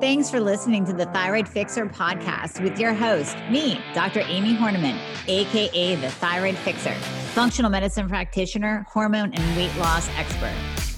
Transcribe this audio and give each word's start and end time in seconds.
Thanks 0.00 0.30
for 0.30 0.40
listening 0.40 0.86
to 0.86 0.94
the 0.94 1.04
Thyroid 1.04 1.46
Fixer 1.46 1.84
podcast 1.84 2.62
with 2.62 2.80
your 2.80 2.94
host, 2.94 3.36
me, 3.50 3.78
Dr. 3.92 4.20
Amie 4.22 4.56
Hornaman, 4.56 4.98
AKA 5.28 5.96
the 5.96 6.08
Thyroid 6.12 6.56
Fixer, 6.56 6.94
functional 7.34 7.70
medicine 7.70 8.08
practitioner, 8.08 8.86
hormone 8.88 9.34
and 9.34 9.56
weight 9.58 9.76
loss 9.76 10.08
expert. 10.16 10.54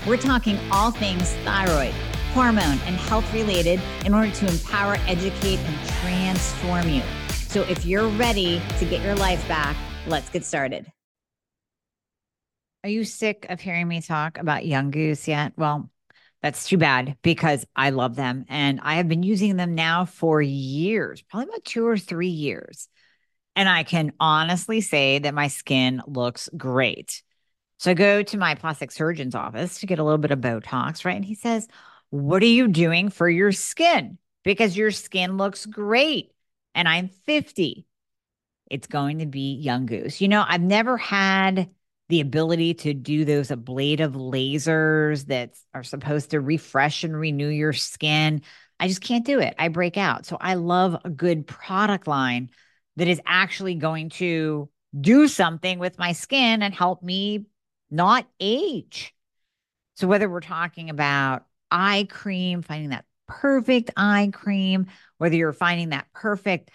We're 0.06 0.18
talking 0.18 0.56
all 0.70 0.92
things 0.92 1.32
thyroid, 1.44 1.92
hormone, 2.32 2.78
and 2.86 2.94
health 2.94 3.24
related 3.34 3.80
in 4.06 4.14
order 4.14 4.30
to 4.30 4.46
empower, 4.46 4.94
educate, 5.08 5.58
and 5.58 5.88
transform 6.00 6.88
you. 6.88 7.02
So 7.48 7.62
if 7.62 7.84
you're 7.84 8.08
ready 8.10 8.62
to 8.78 8.84
get 8.84 9.02
your 9.02 9.16
life 9.16 9.46
back, 9.48 9.74
let's 10.06 10.30
get 10.30 10.44
started. 10.44 10.86
Are 12.84 12.90
you 12.90 13.02
sick 13.02 13.46
of 13.48 13.60
hearing 13.60 13.88
me 13.88 14.00
talk 14.00 14.38
about 14.38 14.64
Young 14.64 14.92
Goose 14.92 15.26
yet? 15.26 15.54
Well, 15.56 15.90
that's 16.42 16.68
too 16.68 16.76
bad 16.76 17.16
because 17.22 17.64
I 17.76 17.90
love 17.90 18.16
them 18.16 18.44
and 18.48 18.80
I 18.82 18.96
have 18.96 19.08
been 19.08 19.22
using 19.22 19.56
them 19.56 19.74
now 19.74 20.04
for 20.04 20.42
years, 20.42 21.22
probably 21.22 21.48
about 21.48 21.64
two 21.64 21.86
or 21.86 21.96
three 21.96 22.28
years. 22.28 22.88
And 23.54 23.68
I 23.68 23.84
can 23.84 24.12
honestly 24.18 24.80
say 24.80 25.20
that 25.20 25.34
my 25.34 25.48
skin 25.48 26.02
looks 26.06 26.48
great. 26.56 27.22
So 27.78 27.90
I 27.90 27.94
go 27.94 28.22
to 28.22 28.36
my 28.36 28.54
plastic 28.54 28.90
surgeon's 28.90 29.34
office 29.34 29.80
to 29.80 29.86
get 29.86 29.98
a 29.98 30.04
little 30.04 30.18
bit 30.18 30.30
of 30.30 30.40
Botox, 30.40 31.04
right? 31.04 31.16
And 31.16 31.24
he 31.24 31.34
says, 31.34 31.68
What 32.10 32.42
are 32.42 32.46
you 32.46 32.68
doing 32.68 33.08
for 33.10 33.28
your 33.28 33.52
skin? 33.52 34.18
Because 34.42 34.76
your 34.76 34.90
skin 34.90 35.36
looks 35.36 35.66
great. 35.66 36.32
And 36.74 36.88
I'm 36.88 37.08
50. 37.08 37.86
It's 38.70 38.86
going 38.86 39.18
to 39.18 39.26
be 39.26 39.54
Young 39.56 39.86
Goose. 39.86 40.20
You 40.20 40.28
know, 40.28 40.44
I've 40.46 40.62
never 40.62 40.96
had 40.96 41.68
the 42.12 42.20
ability 42.20 42.74
to 42.74 42.92
do 42.92 43.24
those 43.24 43.50
ablative 43.50 44.12
lasers 44.12 45.24
that 45.28 45.56
are 45.72 45.82
supposed 45.82 46.32
to 46.32 46.42
refresh 46.42 47.04
and 47.04 47.18
renew 47.18 47.48
your 47.48 47.72
skin. 47.72 48.42
I 48.78 48.86
just 48.86 49.00
can't 49.00 49.24
do 49.24 49.38
it. 49.40 49.54
I 49.58 49.68
break 49.68 49.96
out. 49.96 50.26
So 50.26 50.36
I 50.38 50.54
love 50.54 50.94
a 51.06 51.08
good 51.08 51.46
product 51.46 52.06
line 52.06 52.50
that 52.96 53.08
is 53.08 53.18
actually 53.24 53.76
going 53.76 54.10
to 54.10 54.68
do 55.00 55.26
something 55.26 55.78
with 55.78 55.98
my 55.98 56.12
skin 56.12 56.62
and 56.62 56.74
help 56.74 57.02
me 57.02 57.46
not 57.90 58.26
age. 58.38 59.14
So 59.94 60.06
whether 60.06 60.28
we're 60.28 60.40
talking 60.40 60.90
about 60.90 61.46
eye 61.70 62.06
cream, 62.10 62.60
finding 62.60 62.90
that 62.90 63.06
perfect 63.26 63.90
eye 63.96 64.28
cream, 64.34 64.84
whether 65.16 65.36
you're 65.36 65.54
finding 65.54 65.88
that 65.88 66.08
perfect 66.12 66.72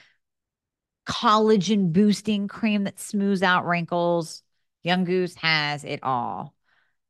collagen 1.07 1.93
boosting 1.93 2.47
cream 2.47 2.85
that 2.85 2.99
smooths 2.99 3.43
out 3.43 3.67
wrinkles, 3.67 4.41
Young 4.87 5.03
Goose 5.03 5.35
has 5.35 5.83
it 5.83 5.99
all. 6.01 6.55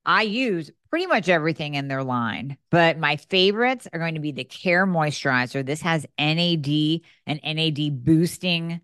I 0.03 0.23
use 0.23 0.71
pretty 0.89 1.05
much 1.05 1.29
everything 1.29 1.75
in 1.75 1.87
their 1.87 2.03
line, 2.03 2.57
but 2.71 2.97
my 2.97 3.17
favorites 3.17 3.87
are 3.93 3.99
going 3.99 4.15
to 4.15 4.19
be 4.19 4.31
the 4.31 4.45
Care 4.45 4.87
Moisturizer. 4.87 5.63
This 5.63 5.81
has 5.81 6.07
NAD 6.17 7.01
and 7.27 7.39
NAD 7.43 8.03
boosting 8.03 8.81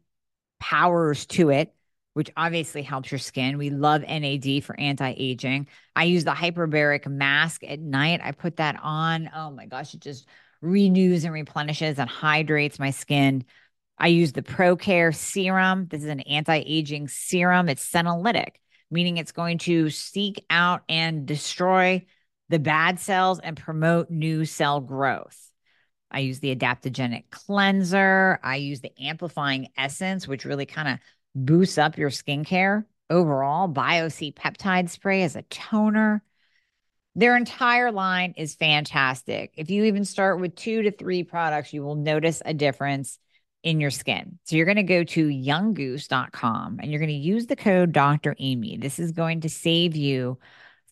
powers 0.59 1.25
to 1.27 1.49
it, 1.49 1.73
which 2.13 2.29
obviously 2.37 2.83
helps 2.83 3.11
your 3.11 3.19
skin. 3.19 3.57
We 3.57 3.71
love 3.71 4.03
NAD 4.03 4.63
for 4.63 4.79
anti 4.79 5.15
aging. 5.17 5.67
I 5.95 6.03
use 6.03 6.23
the 6.23 6.31
hyperbaric 6.31 7.07
mask 7.07 7.63
at 7.63 7.79
night. 7.79 8.21
I 8.23 8.31
put 8.31 8.57
that 8.57 8.79
on. 8.83 9.27
Oh 9.33 9.49
my 9.49 9.65
gosh, 9.65 9.95
it 9.95 10.01
just 10.01 10.27
renews 10.61 11.23
and 11.23 11.33
replenishes 11.33 11.97
and 11.97 12.09
hydrates 12.09 12.77
my 12.77 12.91
skin. 12.91 13.45
I 13.97 14.07
use 14.07 14.33
the 14.33 14.43
ProCare 14.43 15.15
serum. 15.15 15.87
This 15.87 16.03
is 16.03 16.09
an 16.09 16.19
anti 16.19 16.61
aging 16.63 17.07
serum, 17.07 17.69
it's 17.69 17.89
senolytic 17.89 18.55
meaning 18.93 19.17
it's 19.17 19.31
going 19.31 19.57
to 19.57 19.89
seek 19.89 20.45
out 20.49 20.83
and 20.87 21.25
destroy 21.25 22.05
the 22.49 22.59
bad 22.59 22.99
cells 22.99 23.39
and 23.39 23.57
promote 23.57 24.09
new 24.09 24.45
cell 24.45 24.79
growth. 24.79 25.51
I 26.11 26.19
use 26.19 26.39
the 26.39 26.55
adaptogenic 26.55 27.23
cleanser. 27.31 28.39
I 28.43 28.57
use 28.57 28.81
the 28.81 28.93
amplifying 29.01 29.69
essence, 29.75 30.27
which 30.27 30.45
really 30.45 30.67
kind 30.67 30.87
of 30.87 30.99
boosts 31.33 31.79
up 31.79 31.97
your 31.97 32.11
skincare 32.11 32.85
overall. 33.09 33.67
BioC 33.67 34.35
peptide 34.35 34.89
spray 34.89 35.23
as 35.23 35.35
a 35.35 35.41
toner. 35.43 36.23
Their 37.15 37.35
entire 37.35 37.91
line 37.91 38.35
is 38.37 38.55
fantastic. 38.55 39.53
If 39.57 39.71
you 39.71 39.85
even 39.85 40.05
start 40.05 40.39
with 40.39 40.55
two 40.55 40.83
to 40.83 40.91
three 40.91 41.23
products, 41.23 41.73
you 41.73 41.83
will 41.83 41.95
notice 41.95 42.43
a 42.45 42.53
difference 42.53 43.17
in 43.63 43.79
your 43.79 43.91
skin. 43.91 44.37
So 44.43 44.55
you're 44.55 44.65
going 44.65 44.75
to 44.75 44.83
go 44.83 45.03
to 45.03 45.27
younggoose.com 45.27 46.79
and 46.81 46.91
you're 46.91 46.99
going 46.99 47.07
to 47.09 47.15
use 47.15 47.47
the 47.47 47.55
code 47.55 47.93
Dr. 47.93 48.35
Amy. 48.37 48.77
This 48.77 48.99
is 48.99 49.11
going 49.11 49.41
to 49.41 49.49
save 49.49 49.95
you 49.95 50.37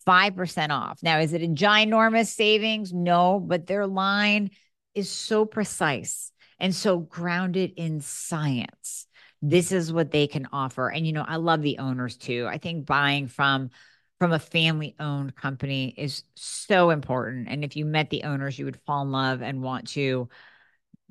5% 0.06 0.70
off. 0.70 1.02
Now, 1.02 1.20
is 1.20 1.32
it 1.32 1.42
a 1.42 1.48
ginormous 1.48 2.28
savings? 2.28 2.92
No, 2.92 3.38
but 3.38 3.66
their 3.66 3.86
line 3.86 4.50
is 4.94 5.10
so 5.10 5.44
precise 5.44 6.32
and 6.58 6.74
so 6.74 6.98
grounded 6.98 7.72
in 7.76 8.00
science. 8.00 9.06
This 9.42 9.72
is 9.72 9.92
what 9.92 10.10
they 10.10 10.26
can 10.26 10.48
offer. 10.52 10.88
And 10.88 11.06
you 11.06 11.12
know, 11.12 11.24
I 11.26 11.36
love 11.36 11.62
the 11.62 11.78
owners 11.78 12.16
too. 12.16 12.46
I 12.48 12.58
think 12.58 12.86
buying 12.86 13.28
from 13.28 13.70
from 14.18 14.32
a 14.32 14.38
family 14.38 14.94
owned 15.00 15.34
company 15.34 15.92
is 15.96 16.22
so 16.36 16.90
important. 16.90 17.48
And 17.48 17.64
if 17.64 17.74
you 17.74 17.84
met 17.84 18.08
the 18.08 18.22
owners, 18.22 18.56
you 18.56 18.64
would 18.66 18.80
fall 18.86 19.02
in 19.02 19.10
love 19.10 19.42
and 19.42 19.62
want 19.62 19.88
to 19.88 20.28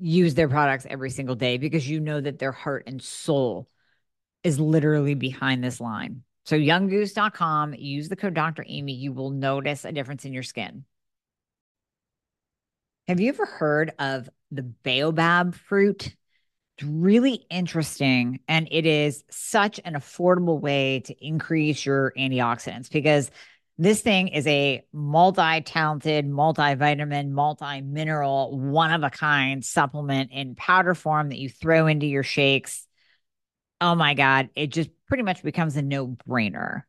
use 0.02 0.34
their 0.34 0.48
products 0.48 0.86
every 0.88 1.10
single 1.10 1.36
day 1.36 1.58
because 1.58 1.88
you 1.88 2.00
know 2.00 2.20
that 2.20 2.38
their 2.38 2.52
heart 2.52 2.84
and 2.86 3.00
soul 3.00 3.68
is 4.42 4.58
literally 4.58 5.14
behind 5.14 5.62
this 5.62 5.80
line. 5.80 6.24
So 6.44 6.56
younggoose.com, 6.56 7.74
use 7.74 8.08
the 8.08 8.16
code 8.16 8.34
Dr. 8.34 8.64
Amy, 8.66 8.94
you 8.94 9.12
will 9.12 9.30
notice 9.30 9.84
a 9.84 9.92
difference 9.92 10.24
in 10.24 10.32
your 10.32 10.42
skin. 10.42 10.84
Have 13.06 13.20
you 13.20 13.28
ever 13.28 13.46
heard 13.46 13.92
of 13.98 14.28
the 14.50 14.62
baobab 14.62 15.54
fruit? 15.54 16.16
It's 16.78 16.88
really 16.88 17.44
interesting 17.50 18.40
and 18.48 18.66
it 18.70 18.86
is 18.86 19.22
such 19.30 19.80
an 19.84 19.94
affordable 19.94 20.60
way 20.60 21.00
to 21.00 21.24
increase 21.24 21.86
your 21.86 22.12
antioxidants 22.18 22.90
because 22.90 23.30
this 23.78 24.02
thing 24.02 24.28
is 24.28 24.46
a 24.46 24.84
multi 24.92 25.60
talented, 25.62 26.28
multivitamin, 26.28 27.30
multi 27.30 27.80
mineral, 27.80 28.58
one 28.58 28.92
of 28.92 29.02
a 29.02 29.10
kind 29.10 29.64
supplement 29.64 30.30
in 30.30 30.54
powder 30.54 30.94
form 30.94 31.30
that 31.30 31.38
you 31.38 31.48
throw 31.48 31.86
into 31.86 32.06
your 32.06 32.22
shakes. 32.22 32.86
Oh 33.80 33.94
my 33.94 34.14
God, 34.14 34.50
it 34.54 34.68
just 34.68 34.90
pretty 35.08 35.22
much 35.22 35.42
becomes 35.42 35.76
a 35.76 35.82
no 35.82 36.08
brainer. 36.28 36.82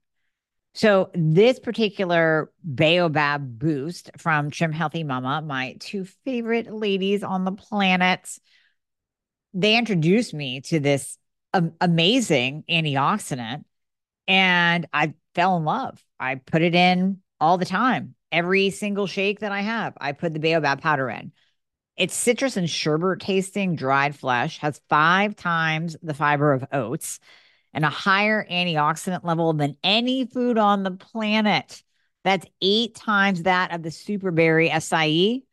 So, 0.76 1.12
this 1.14 1.60
particular 1.60 2.52
Baobab 2.64 3.60
boost 3.60 4.10
from 4.18 4.50
Trim 4.50 4.72
Healthy 4.72 5.04
Mama, 5.04 5.42
my 5.42 5.76
two 5.80 6.06
favorite 6.26 6.72
ladies 6.72 7.24
on 7.24 7.46
the 7.46 7.52
planet, 7.52 8.28
they 9.54 9.78
introduced 9.78 10.34
me 10.34 10.62
to 10.62 10.80
this 10.80 11.18
amazing 11.80 12.64
antioxidant 12.68 13.64
and 14.28 14.88
I 14.92 15.14
fell 15.36 15.58
in 15.58 15.66
love. 15.66 16.04
I 16.20 16.36
put 16.36 16.62
it 16.62 16.76
in 16.76 17.20
all 17.40 17.58
the 17.58 17.66
time. 17.66 18.16
Every 18.32 18.70
single 18.70 19.08
shake 19.08 19.42
that 19.42 19.52
I 19.52 19.62
have, 19.62 19.94
I 20.00 20.12
put 20.12 20.34
the 20.34 20.40
baobab 20.40 20.82
powder 20.82 21.10
in. 21.10 21.32
It's 21.96 22.16
citrus 22.16 22.58
and 22.58 22.70
sherbet 22.70 23.20
tasting 23.20 23.76
dried 23.76 24.16
flesh, 24.16 24.58
has 24.60 24.82
five 24.90 25.36
times 25.36 25.96
the 26.02 26.16
fiber 26.16 26.52
of 26.54 26.66
oats 26.72 27.20
and 27.74 27.86
a 27.86 27.90
higher 27.90 28.46
antioxidant 28.50 29.24
level 29.24 29.54
than 29.54 29.78
any 29.84 30.26
food 30.26 30.58
on 30.58 30.84
the 30.84 30.92
planet. 30.92 31.84
That's 32.24 32.48
eight 32.62 32.96
times 32.96 33.44
that 33.44 33.74
of 33.74 33.84
the 33.84 33.90
superberry 33.90 34.72
acai 34.72 35.44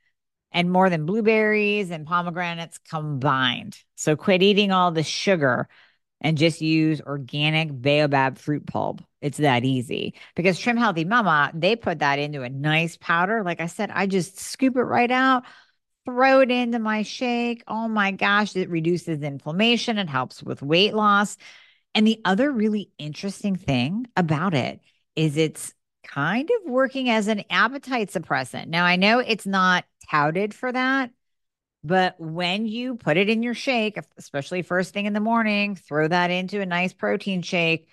and 0.53 0.71
more 0.71 0.91
than 0.91 1.07
blueberries 1.07 1.91
and 1.91 2.07
pomegranates 2.07 2.79
combined. 2.79 3.79
So 3.97 4.17
quit 4.17 4.43
eating 4.43 4.73
all 4.73 4.93
the 4.93 5.03
sugar 5.03 5.69
and 6.21 6.39
just 6.39 6.61
use 6.61 7.01
organic 7.01 7.69
baobab 7.73 8.39
fruit 8.39 8.67
pulp. 8.67 9.03
It's 9.21 9.39
that 9.39 9.65
easy 9.65 10.15
because 10.35 10.59
Trim 10.59 10.77
Healthy 10.77 11.05
Mama, 11.05 11.51
they 11.55 11.77
put 11.77 11.99
that 12.01 12.19
into 12.19 12.43
a 12.43 12.49
nice 12.49 12.97
powder. 12.97 13.43
Like 13.43 13.61
I 13.61 13.67
said, 13.67 13.91
I 13.93 14.07
just 14.07 14.39
scoop 14.39 14.77
it 14.77 14.83
right 14.83 15.11
out, 15.11 15.45
throw 16.07 16.41
it 16.41 16.51
into 16.51 16.79
my 16.79 17.03
shake. 17.03 17.63
Oh 17.69 17.89
my 17.89 18.13
gosh, 18.13 18.57
it 18.57 18.71
reduces 18.71 19.23
inflammation, 19.23 19.99
it 19.99 20.09
helps 20.09 20.43
with 20.43 20.63
weight 20.63 20.95
loss. 20.95 21.37
And 21.95 22.07
the 22.07 22.21
other 22.25 22.51
really 22.51 22.91
interesting 22.99 23.57
thing 23.57 24.07
about 24.17 24.55
it 24.55 24.81
is 25.17 25.37
it's 25.37 25.75
kind 26.05 26.49
of 26.51 26.71
working 26.71 27.11
as 27.11 27.29
an 27.29 27.45
appetite 27.51 28.11
suppressant. 28.11 28.69
Now, 28.69 28.85
I 28.85 28.97
know 28.97 29.19
it's 29.19 29.47
not 29.47 29.85
touted 30.11 30.55
for 30.55 30.71
that, 30.73 31.11
but 31.83 32.15
when 32.19 32.67
you 32.67 32.97
put 32.97 33.17
it 33.17 33.31
in 33.31 33.43
your 33.43 33.55
shake, 33.55 33.99
especially 34.19 34.63
first 34.63 34.93
thing 34.93 35.07
in 35.07 35.13
the 35.13 35.21
morning, 35.21 35.77
throw 35.77 36.07
that 36.09 36.31
into 36.31 36.61
a 36.61 36.67
nice 36.67 36.93
protein 36.93 37.43
shake, 37.43 37.89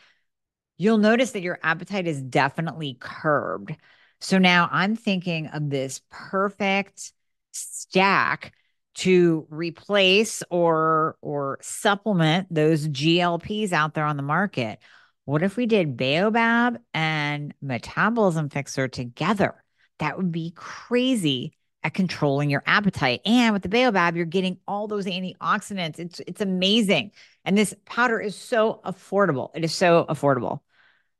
you'll 0.78 0.98
notice 0.98 1.31
that 1.31 1.42
your 1.42 1.60
appetite 1.63 2.07
is 2.07 2.22
definitely 2.22 2.98
curbed. 3.00 3.75
So 4.19 4.38
now 4.39 4.68
I'm 4.72 4.95
thinking 4.95 5.48
of 5.48 5.69
this 5.69 6.01
perfect 6.10 7.13
stack 7.51 8.54
to 8.95 9.45
replace 9.50 10.44
or 10.50 11.18
or 11.22 11.60
supplement 11.62 12.48
those 12.54 12.88
GLPs 12.88 13.72
out 13.72 13.94
there 13.94 14.06
on 14.06 14.18
the 14.18 14.24
market. 14.24 14.80
What 15.25 15.44
if 15.44 15.56
we 15.56 15.66
did 15.66 15.98
Baobab 15.98 16.80
and 16.94 17.54
Metabolism 17.62 18.50
Fixer 18.50 18.88
together? 18.88 19.63
That 20.00 20.18
would 20.18 20.31
be 20.31 20.51
crazy 20.56 21.54
at 21.88 21.94
controlling 21.94 22.50
your 22.50 22.63
appetite. 22.66 23.22
And 23.25 23.54
with 23.54 23.63
the 23.63 23.69
baobab, 23.69 24.18
you're 24.18 24.25
getting 24.25 24.57
all 24.68 24.89
those 24.89 25.06
antioxidants. 25.06 26.00
It's 26.00 26.19
it's 26.28 26.42
amazing. 26.42 27.12
And 27.45 27.57
this 27.57 27.74
powder 27.86 28.19
is 28.19 28.36
so 28.36 28.81
affordable. 28.86 29.51
It 29.56 29.63
is 29.63 29.74
so 29.74 30.06
affordable. 30.10 30.60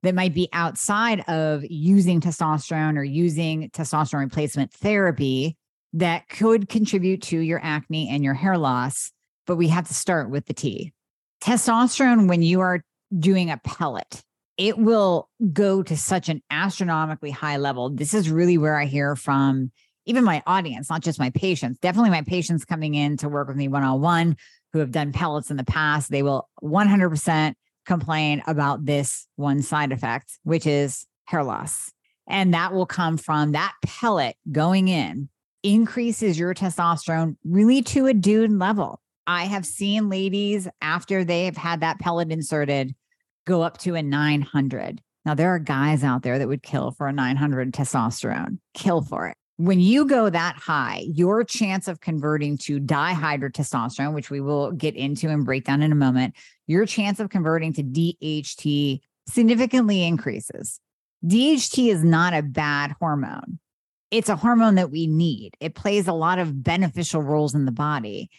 that 0.03 0.15
might 0.15 0.33
be 0.33 0.47
outside 0.53 1.19
of 1.27 1.65
using 1.69 2.21
testosterone 2.21 2.97
or 2.97 3.03
using 3.03 3.69
testosterone 3.71 4.21
replacement 4.21 4.71
therapy 4.71 5.57
that 5.91 6.29
could 6.29 6.69
contribute 6.69 7.23
to 7.23 7.39
your 7.39 7.59
acne 7.61 8.07
and 8.07 8.23
your 8.23 8.35
hair 8.35 8.57
loss. 8.57 9.11
But 9.45 9.57
we 9.57 9.67
have 9.67 9.89
to 9.89 9.93
start 9.93 10.29
with 10.29 10.45
the 10.45 10.53
T. 10.53 10.93
Testosterone, 11.43 12.29
when 12.29 12.41
you 12.41 12.61
are 12.61 12.85
doing 13.19 13.51
a 13.51 13.59
pellet, 13.65 14.23
it 14.57 14.77
will 14.77 15.29
go 15.51 15.83
to 15.83 15.97
such 15.97 16.29
an 16.29 16.41
astronomically 16.51 17.31
high 17.31 17.57
level. 17.57 17.89
This 17.89 18.13
is 18.13 18.29
really 18.29 18.57
where 18.57 18.77
I 18.77 18.85
hear 18.85 19.15
from 19.15 19.71
even 20.05 20.23
my 20.23 20.43
audience, 20.45 20.89
not 20.89 21.01
just 21.01 21.19
my 21.19 21.29
patients, 21.29 21.79
definitely 21.79 22.09
my 22.09 22.23
patients 22.23 22.65
coming 22.65 22.93
in 22.93 23.17
to 23.17 23.29
work 23.29 23.47
with 23.47 23.57
me 23.57 23.67
one 23.67 23.83
on 23.83 24.01
one 24.01 24.35
who 24.73 24.79
have 24.79 24.91
done 24.91 25.13
pellets 25.13 25.49
in 25.49 25.57
the 25.57 25.63
past. 25.63 26.11
They 26.11 26.23
will 26.23 26.49
100% 26.61 27.53
complain 27.85 28.41
about 28.47 28.85
this 28.85 29.27
one 29.35 29.61
side 29.61 29.91
effect, 29.91 30.39
which 30.43 30.67
is 30.67 31.05
hair 31.25 31.43
loss. 31.43 31.91
And 32.27 32.53
that 32.53 32.73
will 32.73 32.85
come 32.85 33.17
from 33.17 33.53
that 33.53 33.73
pellet 33.85 34.35
going 34.51 34.87
in, 34.87 35.29
increases 35.61 36.39
your 36.39 36.53
testosterone 36.53 37.37
really 37.45 37.81
to 37.83 38.07
a 38.07 38.13
dude 38.13 38.51
level. 38.51 38.99
I 39.25 39.45
have 39.45 39.65
seen 39.65 40.09
ladies 40.09 40.67
after 40.81 41.23
they 41.23 41.45
have 41.45 41.57
had 41.57 41.81
that 41.81 41.99
pellet 41.99 42.31
inserted 42.31 42.93
go 43.45 43.61
up 43.61 43.77
to 43.79 43.95
a 43.95 44.03
900. 44.03 45.01
Now, 45.25 45.33
there 45.33 45.53
are 45.53 45.59
guys 45.59 46.03
out 46.03 46.23
there 46.23 46.37
that 46.37 46.47
would 46.47 46.63
kill 46.63 46.91
for 46.91 47.07
a 47.07 47.13
900 47.13 47.71
testosterone, 47.73 48.59
kill 48.73 49.01
for 49.01 49.27
it. 49.27 49.37
When 49.57 49.79
you 49.79 50.05
go 50.05 50.29
that 50.29 50.55
high, 50.55 51.05
your 51.07 51.43
chance 51.43 51.87
of 51.87 52.01
converting 52.01 52.57
to 52.59 52.79
dihydrotestosterone, 52.79 54.13
which 54.13 54.29
we 54.29 54.41
will 54.41 54.71
get 54.71 54.95
into 54.95 55.29
and 55.29 55.45
break 55.45 55.65
down 55.65 55.81
in 55.81 55.91
a 55.91 55.95
moment, 55.95 56.35
your 56.67 56.85
chance 56.85 57.19
of 57.19 57.29
converting 57.29 57.71
to 57.73 57.83
DHT 57.83 58.99
significantly 59.27 60.03
increases. 60.03 60.79
DHT 61.25 61.91
is 61.91 62.03
not 62.03 62.33
a 62.33 62.41
bad 62.41 62.95
hormone. 62.99 63.59
It's 64.11 64.29
a 64.29 64.35
hormone 64.35 64.75
that 64.75 64.91
we 64.91 65.07
need. 65.07 65.55
It 65.59 65.75
plays 65.75 66.07
a 66.07 66.13
lot 66.13 66.39
of 66.39 66.63
beneficial 66.63 67.21
roles 67.21 67.55
in 67.55 67.65
the 67.65 67.71
body. 67.71 68.29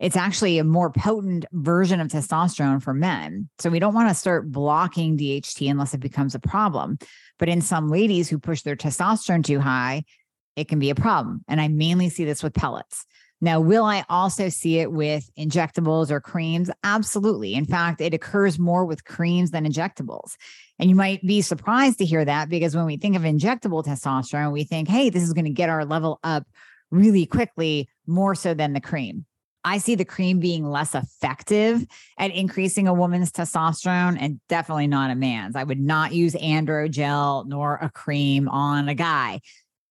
It's 0.00 0.16
actually 0.16 0.58
a 0.58 0.64
more 0.64 0.90
potent 0.90 1.44
version 1.52 2.00
of 2.00 2.08
testosterone 2.08 2.82
for 2.82 2.94
men. 2.94 3.48
So 3.58 3.68
we 3.68 3.80
don't 3.80 3.94
want 3.94 4.08
to 4.08 4.14
start 4.14 4.50
blocking 4.50 5.18
DHT 5.18 5.68
unless 5.68 5.94
it 5.94 6.00
becomes 6.00 6.34
a 6.34 6.40
problem. 6.40 6.98
But 7.38 7.48
in 7.48 7.60
some 7.60 7.88
ladies 7.88 8.28
who 8.28 8.38
push 8.38 8.62
their 8.62 8.76
testosterone 8.76 9.44
too 9.44 9.60
high, 9.60 10.04
it 10.56 10.68
can 10.68 10.78
be 10.78 10.90
a 10.90 10.94
problem. 10.94 11.44
And 11.48 11.60
I 11.60 11.68
mainly 11.68 12.08
see 12.08 12.24
this 12.24 12.42
with 12.42 12.54
pellets. 12.54 13.06
Now, 13.40 13.60
will 13.60 13.84
I 13.84 14.04
also 14.08 14.48
see 14.48 14.80
it 14.80 14.90
with 14.90 15.30
injectables 15.38 16.10
or 16.10 16.20
creams? 16.20 16.70
Absolutely. 16.82 17.54
In 17.54 17.64
fact, 17.64 18.00
it 18.00 18.12
occurs 18.12 18.58
more 18.58 18.84
with 18.84 19.04
creams 19.04 19.52
than 19.52 19.64
injectables. 19.64 20.34
And 20.80 20.90
you 20.90 20.96
might 20.96 21.24
be 21.24 21.40
surprised 21.42 21.98
to 21.98 22.04
hear 22.04 22.24
that 22.24 22.48
because 22.48 22.74
when 22.74 22.86
we 22.86 22.96
think 22.96 23.14
of 23.14 23.22
injectable 23.22 23.84
testosterone, 23.84 24.52
we 24.52 24.64
think, 24.64 24.88
hey, 24.88 25.10
this 25.10 25.22
is 25.22 25.32
going 25.32 25.44
to 25.44 25.50
get 25.50 25.68
our 25.68 25.84
level 25.84 26.18
up 26.24 26.46
really 26.90 27.26
quickly, 27.26 27.88
more 28.06 28.34
so 28.34 28.54
than 28.54 28.72
the 28.72 28.80
cream. 28.80 29.24
I 29.64 29.78
see 29.78 29.94
the 29.94 30.04
cream 30.04 30.38
being 30.38 30.64
less 30.64 30.94
effective 30.94 31.84
at 32.18 32.30
increasing 32.30 32.88
a 32.88 32.94
woman's 32.94 33.32
testosterone 33.32 34.16
and 34.20 34.40
definitely 34.48 34.86
not 34.86 35.10
a 35.10 35.14
man's. 35.14 35.56
I 35.56 35.64
would 35.64 35.80
not 35.80 36.12
use 36.12 36.34
androgel 36.34 37.46
nor 37.46 37.76
a 37.76 37.90
cream 37.90 38.48
on 38.48 38.88
a 38.88 38.94
guy 38.94 39.40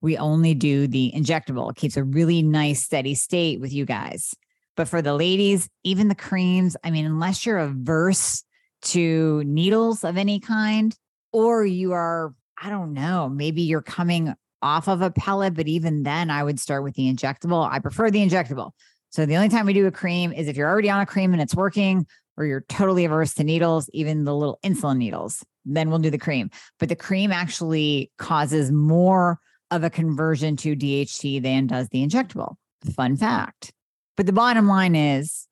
we 0.01 0.17
only 0.17 0.53
do 0.53 0.87
the 0.87 1.11
injectable. 1.15 1.71
It 1.71 1.75
keeps 1.75 1.97
a 1.97 2.03
really 2.03 2.41
nice 2.41 2.83
steady 2.83 3.15
state 3.15 3.59
with 3.59 3.73
you 3.73 3.85
guys. 3.85 4.33
But 4.75 4.87
for 4.87 5.01
the 5.01 5.13
ladies, 5.13 5.67
even 5.83 6.07
the 6.07 6.15
creams, 6.15 6.77
I 6.83 6.91
mean, 6.91 7.05
unless 7.05 7.45
you're 7.45 7.57
averse 7.57 8.43
to 8.83 9.43
needles 9.43 10.03
of 10.03 10.17
any 10.17 10.39
kind, 10.39 10.95
or 11.33 11.65
you 11.65 11.93
are, 11.93 12.33
I 12.61 12.69
don't 12.69 12.93
know, 12.93 13.27
maybe 13.27 13.63
you're 13.63 13.81
coming 13.81 14.33
off 14.61 14.87
of 14.87 15.01
a 15.01 15.11
pellet, 15.11 15.55
but 15.55 15.67
even 15.67 16.03
then, 16.03 16.29
I 16.29 16.43
would 16.43 16.59
start 16.59 16.83
with 16.83 16.93
the 16.93 17.11
injectable. 17.11 17.67
I 17.69 17.79
prefer 17.79 18.11
the 18.11 18.25
injectable. 18.25 18.71
So 19.17 19.25
the 19.25 19.35
only 19.35 19.49
time 19.49 19.65
we 19.65 19.73
do 19.73 19.87
a 19.87 19.91
cream 19.91 20.31
is 20.31 20.47
if 20.47 20.55
you're 20.55 20.69
already 20.69 20.91
on 20.91 21.01
a 21.01 21.05
cream 21.07 21.33
and 21.33 21.41
it's 21.41 21.55
working, 21.55 22.05
or 22.37 22.45
you're 22.45 22.63
totally 22.69 23.03
averse 23.03 23.33
to 23.33 23.43
needles, 23.43 23.89
even 23.91 24.25
the 24.25 24.35
little 24.35 24.59
insulin 24.63 24.97
needles, 24.97 25.43
then 25.65 25.89
we'll 25.89 25.97
do 25.97 26.11
the 26.11 26.19
cream. 26.19 26.51
But 26.77 26.89
the 26.89 26.95
cream 26.95 27.31
actually 27.31 28.11
causes 28.19 28.71
more 28.71 29.39
of 29.71 29.83
a 29.83 29.89
conversion 29.89 30.55
to 30.57 30.75
DHT 30.75 31.41
than 31.41 31.65
does 31.65 31.89
the 31.89 32.05
injectable. 32.05 32.57
Fun 32.93 33.17
fact. 33.17 33.73
But 34.17 34.27
the 34.27 34.33
bottom 34.33 34.67
line 34.67 34.95
is 34.95 35.47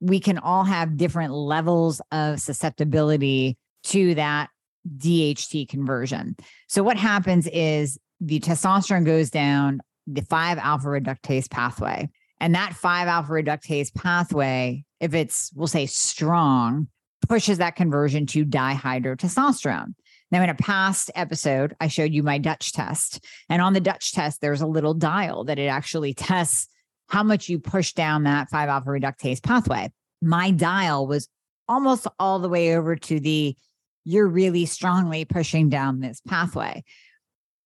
we 0.00 0.18
can 0.18 0.38
all 0.38 0.64
have 0.64 0.96
different 0.96 1.34
levels 1.34 2.00
of 2.10 2.40
susceptibility 2.40 3.58
to 3.88 4.14
that 4.14 4.48
DHT 4.96 5.68
conversion. 5.68 6.36
So 6.68 6.82
what 6.82 6.96
happens 6.96 7.46
is 7.48 7.98
the 8.18 8.40
testosterone 8.40 9.04
goes 9.04 9.28
down 9.28 9.82
the 10.06 10.22
5 10.22 10.56
alpha 10.56 10.86
reductase 10.86 11.50
pathway. 11.50 12.08
And 12.40 12.54
that 12.54 12.74
5 12.74 13.06
alpha 13.06 13.32
reductase 13.32 13.94
pathway, 13.94 14.84
if 14.98 15.14
it's 15.14 15.52
we'll 15.54 15.66
say 15.66 15.86
strong, 15.86 16.88
pushes 17.28 17.58
that 17.58 17.76
conversion 17.76 18.26
to 18.26 18.46
dihydrotestosterone. 18.46 19.94
Now, 20.32 20.42
in 20.42 20.50
a 20.50 20.54
past 20.54 21.10
episode, 21.14 21.74
I 21.80 21.88
showed 21.88 22.12
you 22.12 22.22
my 22.22 22.38
Dutch 22.38 22.72
test. 22.72 23.24
And 23.48 23.60
on 23.60 23.72
the 23.72 23.80
Dutch 23.80 24.12
test, 24.12 24.40
there's 24.40 24.60
a 24.62 24.66
little 24.66 24.94
dial 24.94 25.44
that 25.44 25.58
it 25.58 25.66
actually 25.66 26.14
tests 26.14 26.68
how 27.08 27.22
much 27.22 27.48
you 27.48 27.58
push 27.58 27.92
down 27.92 28.22
that 28.22 28.48
5 28.48 28.68
alpha 28.68 28.88
reductase 28.88 29.42
pathway. 29.42 29.90
My 30.22 30.50
dial 30.50 31.06
was 31.06 31.28
almost 31.68 32.06
all 32.18 32.38
the 32.38 32.48
way 32.48 32.76
over 32.76 32.96
to 32.96 33.20
the 33.20 33.56
you're 34.04 34.28
really 34.28 34.66
strongly 34.66 35.24
pushing 35.24 35.68
down 35.68 36.00
this 36.00 36.20
pathway. 36.26 36.84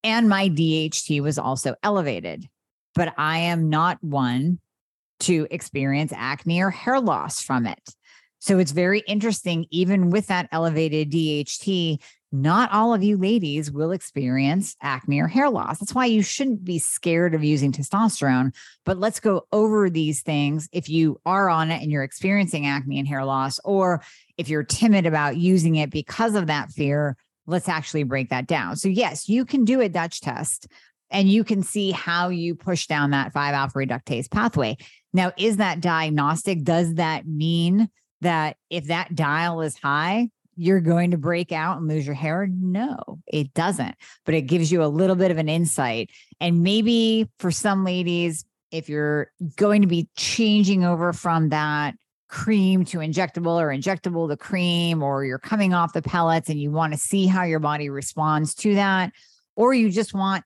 And 0.03 0.29
my 0.29 0.49
DHT 0.49 1.23
was 1.23 1.39
also 1.39 1.75
elevated, 1.83 2.47
but 2.95 3.15
I 3.17 3.39
am 3.39 3.71
not 3.71 4.03
one 4.03 4.59
to 5.21 5.47
experience 5.51 6.13
acne 6.15 6.61
or 6.63 6.71
hair 6.71 7.01
loss 7.01 7.41
from 7.41 7.67
it. 7.67 7.81
So 8.41 8.59
it's 8.59 8.73
very 8.73 9.01
interesting, 9.07 9.65
even 9.71 10.11
with 10.11 10.27
that 10.27 10.49
elevated 10.53 11.11
DHT, 11.11 11.99
not 12.31 12.71
all 12.73 12.93
of 12.93 13.03
you 13.03 13.17
ladies 13.17 13.71
will 13.71 13.93
experience 13.93 14.77
acne 14.83 15.21
or 15.21 15.29
hair 15.29 15.49
loss. 15.49 15.79
That's 15.79 15.95
why 15.95 16.07
you 16.07 16.23
shouldn't 16.23 16.65
be 16.65 16.79
scared 16.79 17.35
of 17.35 17.45
using 17.45 17.73
testosterone. 17.73 18.55
But 18.85 18.99
let's 18.99 19.21
go 19.21 19.47
over 19.53 19.89
these 19.89 20.21
things 20.21 20.69
if 20.73 20.89
you 20.89 21.21
are 21.25 21.49
on 21.49 21.71
it 21.71 21.81
and 21.81 21.91
you're 21.91 22.03
experiencing 22.03 22.67
acne 22.67 22.99
and 22.99 23.09
hair 23.09 23.25
loss, 23.25 23.61
or 23.65 24.03
if 24.37 24.49
you're 24.49 24.65
timid 24.65 25.07
about 25.07 25.37
using 25.37 25.77
it 25.77 25.91
because 25.91 26.35
of 26.35 26.49
that 26.49 26.71
fear, 26.71 27.17
let's 27.47 27.69
actually 27.69 28.03
break 28.03 28.31
that 28.31 28.47
down. 28.47 28.77
So, 28.77 28.89
yes, 28.89 29.29
you 29.29 29.45
can 29.45 29.65
do 29.65 29.81
a 29.81 29.89
Dutch 29.89 30.21
test 30.21 30.67
and 31.11 31.31
you 31.31 31.45
can 31.45 31.63
see 31.63 31.93
how 31.93 32.29
you 32.29 32.57
push 32.57 32.89
down 32.89 33.13
that 33.13 33.33
5 33.33 33.55
alpha 33.55 33.79
reductase 33.79 34.31
pathway. 34.31 34.77
Now, 35.15 35.33
is 35.39 35.57
that 35.57 35.81
diagnostic? 35.81 36.65
Does 36.65 36.95
that 36.95 37.27
mean 37.27 37.89
that 38.21 38.57
if 38.69 38.89
that 38.89 39.15
dial 39.15 39.63
is 39.63 39.79
high, 39.79 40.29
you're 40.57 40.81
going 40.81 41.13
to 41.13 41.19
break 41.19 41.53
out 41.53 41.79
and 41.79 41.89
lose 41.89 42.05
your 42.05 42.15
hair? 42.15 42.49
No, 42.51 42.99
it 43.27 43.55
doesn't. 43.55 43.95
But 44.27 44.35
it 44.35 44.43
gives 44.43 44.71
you 44.71 44.83
a 44.83 44.87
little 44.87 45.17
bit 45.17 45.31
of 45.31 45.39
an 45.39 45.49
insight. 45.49 46.11
And 46.41 46.63
maybe 46.63 47.31
for 47.39 47.51
some 47.51 47.85
ladies, 47.85 48.45
if 48.71 48.89
you're 48.89 49.31
going 49.57 49.83
to 49.83 49.89
be 49.89 50.09
changing 50.17 50.85
over 50.85 51.13
from 51.13 51.51
that 51.51 51.95
cream 52.29 52.85
to 52.85 52.99
injectable 52.99 53.61
or 53.61 53.69
injectable 53.69 54.29
to 54.29 54.37
cream, 54.37 55.03
or 55.03 55.25
you're 55.25 55.39
coming 55.39 55.73
off 55.73 55.93
the 55.93 56.03
pellets 56.03 56.49
and 56.49 56.61
you 56.61 56.71
want 56.71 56.93
to 56.93 56.99
see 56.99 57.27
how 57.27 57.45
your 57.45 57.61
body 57.61 57.89
responds 57.89 58.55
to 58.57 58.75
that, 58.75 59.13
or 59.55 59.73
you 59.75 59.91
just 59.91 60.13
want 60.13 60.43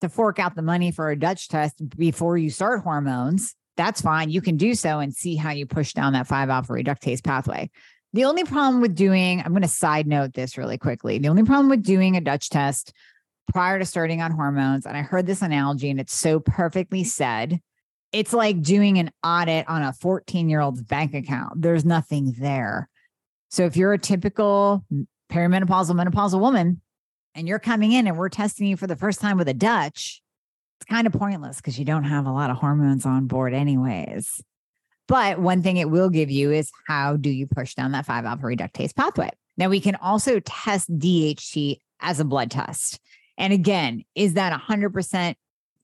to 0.00 0.08
fork 0.08 0.38
out 0.38 0.54
the 0.54 0.62
money 0.62 0.90
for 0.90 1.10
a 1.10 1.18
Dutch 1.18 1.48
test 1.48 1.74
before 1.96 2.38
you 2.38 2.48
start 2.48 2.82
hormones, 2.82 3.54
that's 3.76 4.00
fine. 4.00 4.30
You 4.30 4.40
can 4.40 4.56
do 4.56 4.74
so 4.74 4.98
and 4.98 5.14
see 5.14 5.36
how 5.36 5.50
you 5.50 5.66
push 5.66 5.92
down 5.92 6.14
that 6.14 6.26
5 6.26 6.48
alpha 6.48 6.72
reductase 6.72 7.22
pathway. 7.22 7.70
The 8.12 8.24
only 8.24 8.44
problem 8.44 8.80
with 8.80 8.94
doing, 8.94 9.40
I'm 9.40 9.52
going 9.52 9.62
to 9.62 9.68
side 9.68 10.06
note 10.06 10.32
this 10.32 10.56
really 10.56 10.78
quickly. 10.78 11.18
The 11.18 11.28
only 11.28 11.42
problem 11.42 11.68
with 11.68 11.82
doing 11.82 12.16
a 12.16 12.20
Dutch 12.20 12.48
test 12.48 12.92
prior 13.52 13.78
to 13.78 13.84
starting 13.84 14.22
on 14.22 14.32
hormones, 14.32 14.86
and 14.86 14.96
I 14.96 15.02
heard 15.02 15.26
this 15.26 15.42
analogy 15.42 15.90
and 15.90 16.00
it's 16.00 16.14
so 16.14 16.40
perfectly 16.40 17.04
said. 17.04 17.60
It's 18.12 18.32
like 18.32 18.62
doing 18.62 18.98
an 18.98 19.10
audit 19.22 19.68
on 19.68 19.82
a 19.82 19.92
14 19.92 20.48
year 20.48 20.60
old's 20.60 20.82
bank 20.82 21.12
account. 21.14 21.60
There's 21.60 21.84
nothing 21.84 22.34
there. 22.38 22.88
So 23.50 23.64
if 23.64 23.76
you're 23.76 23.92
a 23.92 23.98
typical 23.98 24.84
perimenopausal, 25.30 25.94
menopausal 25.94 26.40
woman 26.40 26.80
and 27.34 27.46
you're 27.46 27.58
coming 27.58 27.92
in 27.92 28.06
and 28.06 28.16
we're 28.16 28.28
testing 28.28 28.66
you 28.66 28.76
for 28.76 28.86
the 28.86 28.96
first 28.96 29.20
time 29.20 29.36
with 29.36 29.48
a 29.48 29.54
Dutch, 29.54 30.22
it's 30.78 30.88
kind 30.88 31.06
of 31.06 31.12
pointless 31.12 31.56
because 31.56 31.78
you 31.78 31.84
don't 31.84 32.04
have 32.04 32.26
a 32.26 32.32
lot 32.32 32.50
of 32.50 32.56
hormones 32.56 33.06
on 33.06 33.26
board, 33.26 33.54
anyways. 33.54 34.42
But 35.08 35.38
one 35.38 35.62
thing 35.62 35.76
it 35.76 35.90
will 35.90 36.10
give 36.10 36.30
you 36.30 36.50
is 36.50 36.70
how 36.86 37.16
do 37.16 37.30
you 37.30 37.46
push 37.46 37.74
down 37.74 37.92
that 37.92 38.06
5 38.06 38.24
alpha 38.24 38.42
reductase 38.42 38.94
pathway? 38.94 39.30
Now, 39.56 39.68
we 39.68 39.80
can 39.80 39.94
also 39.96 40.40
test 40.40 40.90
DHT 40.98 41.78
as 42.00 42.20
a 42.20 42.24
blood 42.24 42.50
test. 42.50 43.00
And 43.38 43.52
again, 43.52 44.04
is 44.14 44.34
that 44.34 44.58
100%? 44.58 45.34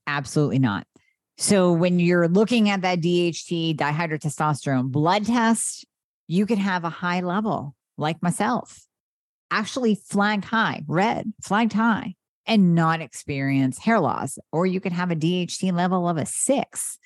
Absolutely 0.06 0.58
not. 0.58 0.86
So, 1.38 1.72
when 1.72 1.98
you're 1.98 2.28
looking 2.28 2.68
at 2.68 2.82
that 2.82 3.00
DHT 3.00 3.76
dihydrotestosterone 3.76 4.90
blood 4.90 5.24
test, 5.24 5.86
you 6.28 6.44
can 6.44 6.58
have 6.58 6.84
a 6.84 6.90
high 6.90 7.20
level 7.20 7.74
like 7.96 8.22
myself, 8.22 8.86
actually 9.50 9.94
flagged 9.94 10.44
high, 10.44 10.82
red, 10.86 11.32
flagged 11.42 11.72
high, 11.72 12.14
and 12.46 12.74
not 12.74 13.00
experience 13.00 13.78
hair 13.78 14.00
loss. 14.00 14.38
Or 14.50 14.66
you 14.66 14.80
could 14.80 14.92
have 14.92 15.10
a 15.10 15.16
DHT 15.16 15.72
level 15.72 16.08
of 16.08 16.16
a 16.16 16.26
six 16.26 16.98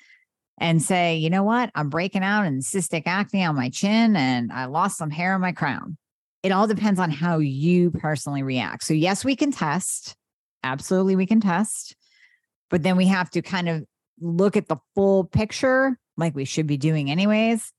and 0.59 0.81
say, 0.81 1.17
you 1.17 1.29
know 1.29 1.43
what? 1.43 1.69
I'm 1.75 1.89
breaking 1.89 2.23
out 2.23 2.45
in 2.45 2.59
cystic 2.59 3.03
acne 3.05 3.43
on 3.43 3.55
my 3.55 3.69
chin 3.69 4.15
and 4.15 4.51
I 4.51 4.65
lost 4.65 4.97
some 4.97 5.11
hair 5.11 5.35
on 5.35 5.41
my 5.41 5.51
crown. 5.51 5.97
It 6.43 6.51
all 6.51 6.67
depends 6.67 6.99
on 6.99 7.11
how 7.11 7.39
you 7.39 7.91
personally 7.91 8.43
react. 8.43 8.83
So, 8.83 8.93
yes, 8.93 9.23
we 9.25 9.35
can 9.35 9.51
test. 9.51 10.15
Absolutely, 10.63 11.15
we 11.15 11.25
can 11.25 11.41
test. 11.41 11.95
But 12.69 12.83
then 12.83 12.97
we 12.97 13.07
have 13.07 13.29
to 13.31 13.41
kind 13.41 13.69
of 13.69 13.83
look 14.19 14.57
at 14.57 14.67
the 14.67 14.77
full 14.95 15.23
picture, 15.25 15.97
like 16.15 16.35
we 16.35 16.45
should 16.45 16.67
be 16.67 16.77
doing 16.77 17.11
anyways, 17.11 17.71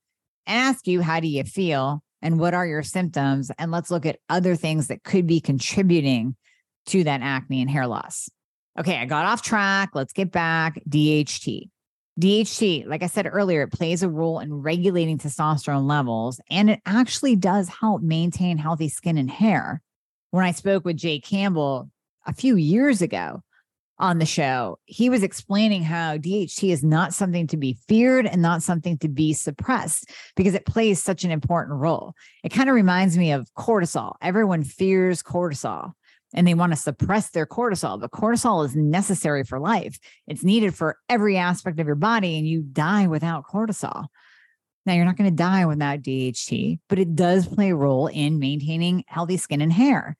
and 0.46 0.58
ask 0.58 0.86
you, 0.86 1.02
how 1.02 1.20
do 1.20 1.28
you 1.28 1.44
feel? 1.44 2.02
And 2.22 2.38
what 2.38 2.54
are 2.54 2.66
your 2.66 2.82
symptoms? 2.82 3.50
And 3.58 3.70
let's 3.70 3.90
look 3.90 4.06
at 4.06 4.18
other 4.28 4.56
things 4.56 4.88
that 4.88 5.04
could 5.04 5.26
be 5.26 5.40
contributing 5.40 6.36
to 6.88 7.04
that 7.04 7.20
acne 7.22 7.60
and 7.60 7.70
hair 7.70 7.86
loss. 7.86 8.28
Okay, 8.78 8.96
I 8.96 9.06
got 9.06 9.26
off 9.26 9.42
track. 9.42 9.90
Let's 9.94 10.12
get 10.12 10.30
back. 10.30 10.80
DHT. 10.88 11.68
DHT, 12.20 12.86
like 12.86 13.02
I 13.02 13.06
said 13.06 13.28
earlier, 13.30 13.62
it 13.62 13.72
plays 13.72 14.02
a 14.02 14.08
role 14.08 14.40
in 14.40 14.52
regulating 14.52 15.18
testosterone 15.18 15.88
levels 15.88 16.40
and 16.50 16.68
it 16.68 16.80
actually 16.84 17.36
does 17.36 17.68
help 17.68 18.02
maintain 18.02 18.58
healthy 18.58 18.88
skin 18.88 19.18
and 19.18 19.30
hair. 19.30 19.80
When 20.30 20.44
I 20.44 20.50
spoke 20.50 20.84
with 20.84 20.96
Jay 20.96 21.20
Campbell 21.20 21.90
a 22.26 22.32
few 22.32 22.56
years 22.56 23.02
ago 23.02 23.42
on 24.00 24.18
the 24.18 24.26
show, 24.26 24.78
he 24.84 25.08
was 25.08 25.22
explaining 25.22 25.84
how 25.84 26.16
DHT 26.16 26.70
is 26.70 26.82
not 26.82 27.14
something 27.14 27.46
to 27.48 27.56
be 27.56 27.78
feared 27.86 28.26
and 28.26 28.42
not 28.42 28.64
something 28.64 28.98
to 28.98 29.08
be 29.08 29.32
suppressed 29.32 30.10
because 30.34 30.54
it 30.54 30.66
plays 30.66 31.00
such 31.00 31.22
an 31.22 31.30
important 31.30 31.78
role. 31.78 32.14
It 32.42 32.50
kind 32.50 32.68
of 32.68 32.74
reminds 32.74 33.16
me 33.16 33.30
of 33.30 33.48
cortisol. 33.54 34.14
Everyone 34.20 34.64
fears 34.64 35.22
cortisol 35.22 35.92
and 36.34 36.46
they 36.46 36.54
want 36.54 36.72
to 36.72 36.76
suppress 36.76 37.30
their 37.30 37.46
cortisol. 37.46 38.00
But 38.00 38.10
cortisol 38.10 38.64
is 38.64 38.76
necessary 38.76 39.44
for 39.44 39.58
life, 39.58 39.98
it's 40.26 40.44
needed 40.44 40.74
for 40.74 40.98
every 41.08 41.36
aspect 41.36 41.80
of 41.80 41.86
your 41.86 41.96
body, 41.96 42.38
and 42.38 42.46
you 42.46 42.62
die 42.62 43.06
without 43.06 43.46
cortisol. 43.46 44.06
Now, 44.86 44.94
you're 44.94 45.04
not 45.04 45.18
going 45.18 45.30
to 45.30 45.36
die 45.36 45.66
without 45.66 46.00
DHT, 46.00 46.78
but 46.88 46.98
it 46.98 47.14
does 47.14 47.46
play 47.46 47.70
a 47.70 47.76
role 47.76 48.06
in 48.06 48.38
maintaining 48.38 49.04
healthy 49.06 49.36
skin 49.36 49.60
and 49.60 49.72
hair. 49.72 50.16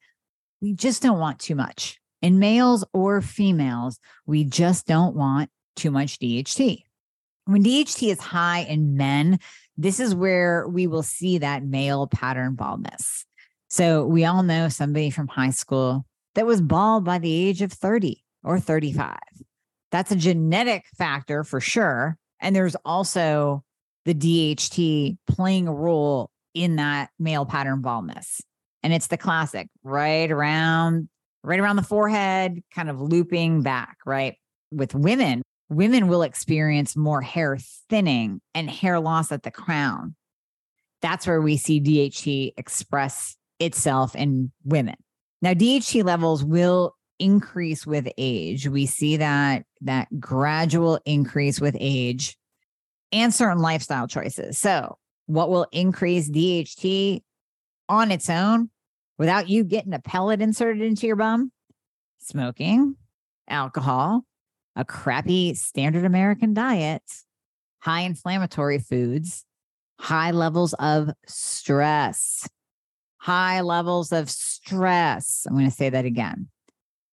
We 0.61 0.75
just 0.75 1.03
don't 1.03 1.19
want 1.19 1.39
too 1.39 1.55
much. 1.55 1.99
In 2.21 2.39
males 2.39 2.85
or 2.93 3.23
females, 3.23 3.99
we 4.27 4.45
just 4.45 4.87
don't 4.87 5.17
want 5.17 5.51
too 5.77 5.91
much 5.91 6.19
DHT. 6.19 6.83
When 7.47 7.65
DHT 7.65 8.11
is 8.11 8.21
high 8.21 8.61
in 8.61 8.97
men, 8.97 9.39
this 9.79 10.01
is 10.01 10.15
where 10.15 10.69
we 10.69 10.87
will 10.87 11.05
see 11.05 11.39
that 11.39 11.65
male 11.65 12.07
pattern 12.07 12.55
baldness. 12.55 13.25
So 13.79 14.05
we 14.05 14.25
all 14.25 14.43
know 14.43 14.69
somebody 14.69 15.09
from 15.09 15.29
high 15.29 15.51
school 15.51 16.05
that 16.35 16.47
was 16.47 16.61
bald 16.61 17.05
by 17.05 17.21
the 17.21 17.33
age 17.33 17.63
of 17.63 17.73
30 17.73 18.25
or 18.43 18.59
35. 18.59 19.17
That's 19.93 20.11
a 20.11 20.17
genetic 20.17 20.85
factor 20.97 21.45
for 21.45 21.61
sure. 21.61 22.19
And 22.41 22.57
there's 22.57 22.75
also 22.85 23.63
the 24.05 24.15
DHT 24.15 25.19
playing 25.29 25.69
a 25.69 25.73
role 25.73 26.33
in 26.55 26.75
that 26.75 27.11
male 27.21 27.47
pattern 27.47 27.81
baldness. 27.81 28.41
And 28.83 28.93
it's 28.93 29.07
the 29.07 29.17
classic 29.17 29.69
right 29.85 30.29
around 30.29 31.09
right 31.45 31.61
around 31.61 31.77
the 31.77 31.83
forehead, 31.85 32.61
kind 32.75 32.91
of 32.91 33.01
looping 33.01 33.63
back, 33.63 33.99
right? 34.05 34.35
With 34.73 34.93
women, 34.93 35.43
women 35.69 36.09
will 36.09 36.23
experience 36.23 36.97
more 36.97 37.23
hair 37.23 37.57
thinning 37.89 38.41
and 38.57 38.69
hair 38.69 38.99
loss 38.99 39.31
at 39.31 39.45
the 39.45 39.53
crown. 39.53 40.17
That's 41.01 41.29
where 41.29 41.41
we 41.41 41.57
see 41.57 41.81
DHT 41.81 42.55
express 42.57 43.37
itself 43.61 44.15
in 44.15 44.53
women. 44.65 44.97
Now, 45.43 45.55
DHT 45.55 46.05
levels 46.05 46.45
will 46.45 46.95
increase 47.19 47.87
with 47.87 48.09
age. 48.17 48.69
We 48.69 48.87
see 48.87 49.17
that 49.17 49.65
that 49.83 50.09
gradual 50.21 51.01
increase 51.05 51.61
with 51.61 51.77
age 51.79 52.37
and 53.13 53.35
certain 53.35 53.59
lifestyle 53.59 54.07
choices. 54.07 54.59
So, 54.59 54.99
what 55.27 55.51
will 55.51 55.67
increase 55.73 56.31
DHT 56.31 57.23
on 57.89 58.11
its 58.11 58.31
own 58.31 58.71
without 59.19 59.49
you 59.49 59.65
getting 59.65 59.95
a 59.95 59.99
pellet 59.99 60.41
inserted 60.41 60.83
into 60.83 61.07
your 61.07 61.17
bum? 61.17 61.53
Smoking, 62.21 62.97
alcohol, 63.49 64.25
a 64.77 64.85
crappy 64.85 65.55
standard 65.55 66.05
American 66.05 66.55
diet, 66.55 67.03
high 67.81 68.01
inflammatory 68.03 68.79
foods, 68.79 69.45
high 69.99 70.31
levels 70.31 70.75
of 70.75 71.11
stress 71.27 72.49
high 73.19 73.61
levels 73.61 74.13
of 74.13 74.31
stress. 74.31 75.47
I'm 75.47 75.55
going 75.55 75.67
to 75.67 75.71
say 75.71 75.91
that 75.91 76.05
again 76.05 76.49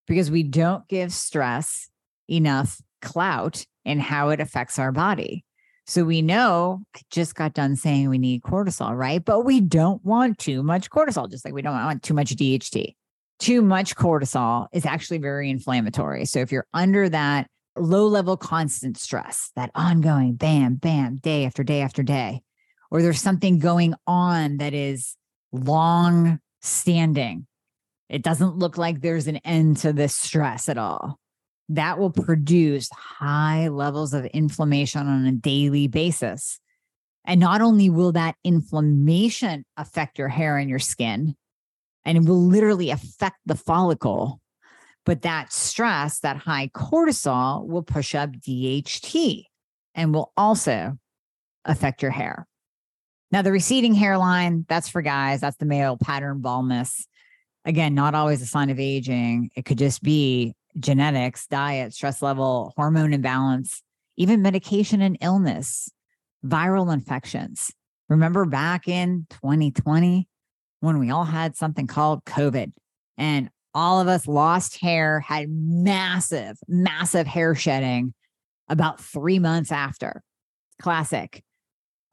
because 0.07 0.31
we 0.31 0.43
don't 0.43 0.87
give 0.87 1.11
stress 1.11 1.89
enough 2.29 2.81
clout 3.01 3.65
in 3.83 3.99
how 3.99 4.29
it 4.29 4.39
affects 4.39 4.79
our 4.79 4.91
body. 4.91 5.43
So 5.87 6.03
we 6.03 6.23
know 6.23 6.81
I 6.95 7.01
just 7.11 7.35
got 7.35 7.53
done 7.53 7.75
saying 7.75 8.09
we 8.09 8.17
need 8.17 8.41
cortisol, 8.41 8.97
right? 8.97 9.23
But 9.23 9.41
we 9.41 9.61
don't 9.61 10.03
want 10.03 10.39
too 10.39 10.63
much 10.63 10.89
cortisol, 10.89 11.29
just 11.29 11.45
like 11.45 11.53
we 11.53 11.61
don't 11.61 11.73
want 11.73 12.01
too 12.01 12.15
much 12.15 12.35
DHT. 12.35 12.95
Too 13.37 13.61
much 13.61 13.95
cortisol 13.95 14.67
is 14.71 14.85
actually 14.85 15.19
very 15.19 15.49
inflammatory. 15.49 16.25
So 16.25 16.39
if 16.39 16.51
you're 16.51 16.65
under 16.73 17.09
that 17.09 17.47
low 17.75 18.07
level 18.07 18.37
constant 18.37 18.97
stress, 18.97 19.51
that 19.55 19.69
ongoing 19.75 20.35
bam, 20.35 20.75
bam, 20.75 21.17
day 21.17 21.45
after 21.45 21.63
day 21.63 21.81
after 21.81 22.01
day, 22.01 22.41
or 22.89 23.01
there's 23.01 23.21
something 23.21 23.59
going 23.59 23.93
on 24.07 24.57
that 24.57 24.73
is 24.73 25.15
long 25.55 26.39
standing. 26.61 27.47
It 28.09 28.21
doesn't 28.21 28.57
look 28.57 28.77
like 28.77 29.01
there's 29.01 29.27
an 29.27 29.37
end 29.37 29.77
to 29.77 29.93
this 29.93 30.15
stress 30.15 30.69
at 30.69 30.77
all. 30.77 31.19
That 31.69 31.97
will 31.97 32.11
produce 32.11 32.89
high 32.91 33.69
levels 33.69 34.13
of 34.13 34.25
inflammation 34.25 35.07
on 35.07 35.25
a 35.25 35.31
daily 35.31 35.87
basis. 35.87 36.59
And 37.25 37.39
not 37.39 37.61
only 37.61 37.89
will 37.89 38.11
that 38.11 38.35
inflammation 38.43 39.65
affect 39.75 40.19
your 40.19 40.27
hair 40.27 40.57
and 40.57 40.69
your 40.69 40.79
skin, 40.79 41.35
and 42.05 42.17
it 42.17 42.25
will 42.25 42.41
literally 42.41 42.91
affect 42.91 43.37
the 43.47 43.55
follicle. 43.55 44.39
But 45.05 45.23
that 45.23 45.51
stress, 45.51 46.19
that 46.19 46.37
high 46.37 46.67
cortisol, 46.67 47.65
will 47.67 47.83
push 47.83 48.13
up 48.13 48.31
DHT 48.31 49.45
and 49.95 50.13
will 50.13 50.31
also 50.37 50.97
affect 51.63 52.01
your 52.01 52.11
hair. 52.11 52.47
Now, 53.35 53.41
the 53.41 53.51
receding 53.51 53.93
hairline, 53.93 54.65
that's 54.69 54.87
for 54.87 55.01
guys, 55.01 55.41
that's 55.41 55.57
the 55.57 55.65
male 55.65 55.97
pattern 55.97 56.39
baldness. 56.39 57.05
Again, 57.65 57.93
not 57.93 58.15
always 58.15 58.41
a 58.41 58.45
sign 58.45 58.69
of 58.69 58.79
aging. 58.79 59.49
It 59.57 59.65
could 59.65 59.77
just 59.77 60.01
be 60.01 60.55
genetics, 60.79 61.45
diet, 61.45 61.93
stress 61.93 62.21
level, 62.21 62.71
hormone 62.77 63.11
imbalance, 63.11 63.83
even 64.15 64.41
medication 64.41 65.01
and 65.01 65.17
illness, 65.19 65.91
viral 66.45 66.93
infections. 66.93 67.73
Remember 68.07 68.45
back 68.45 68.87
in 68.87 69.27
2020 69.31 70.29
when 70.79 70.97
we 70.97 71.09
all 71.09 71.25
had 71.25 71.57
something 71.57 71.87
called 71.87 72.23
COVID 72.23 72.71
and 73.17 73.49
all 73.73 73.99
of 73.99 74.07
us 74.07 74.29
lost 74.29 74.79
hair, 74.79 75.19
had 75.19 75.49
massive, 75.49 76.55
massive 76.69 77.27
hair 77.27 77.53
shedding 77.53 78.13
about 78.69 79.01
three 79.01 79.39
months 79.39 79.73
after. 79.73 80.23
Classic 80.81 81.43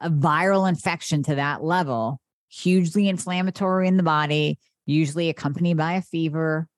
a 0.02 0.11
viral 0.11 0.68
infection 0.68 1.23
to 1.25 1.37
that 1.37 1.62
level, 1.62 2.21
hugely 2.49 3.09
inflammatory 3.09 3.88
in 3.88 3.97
the 3.97 4.02
body, 4.02 4.59
usually 4.85 5.28
accompanied 5.28 5.76
by 5.76 5.94
a 5.94 6.02
fever, 6.02 6.68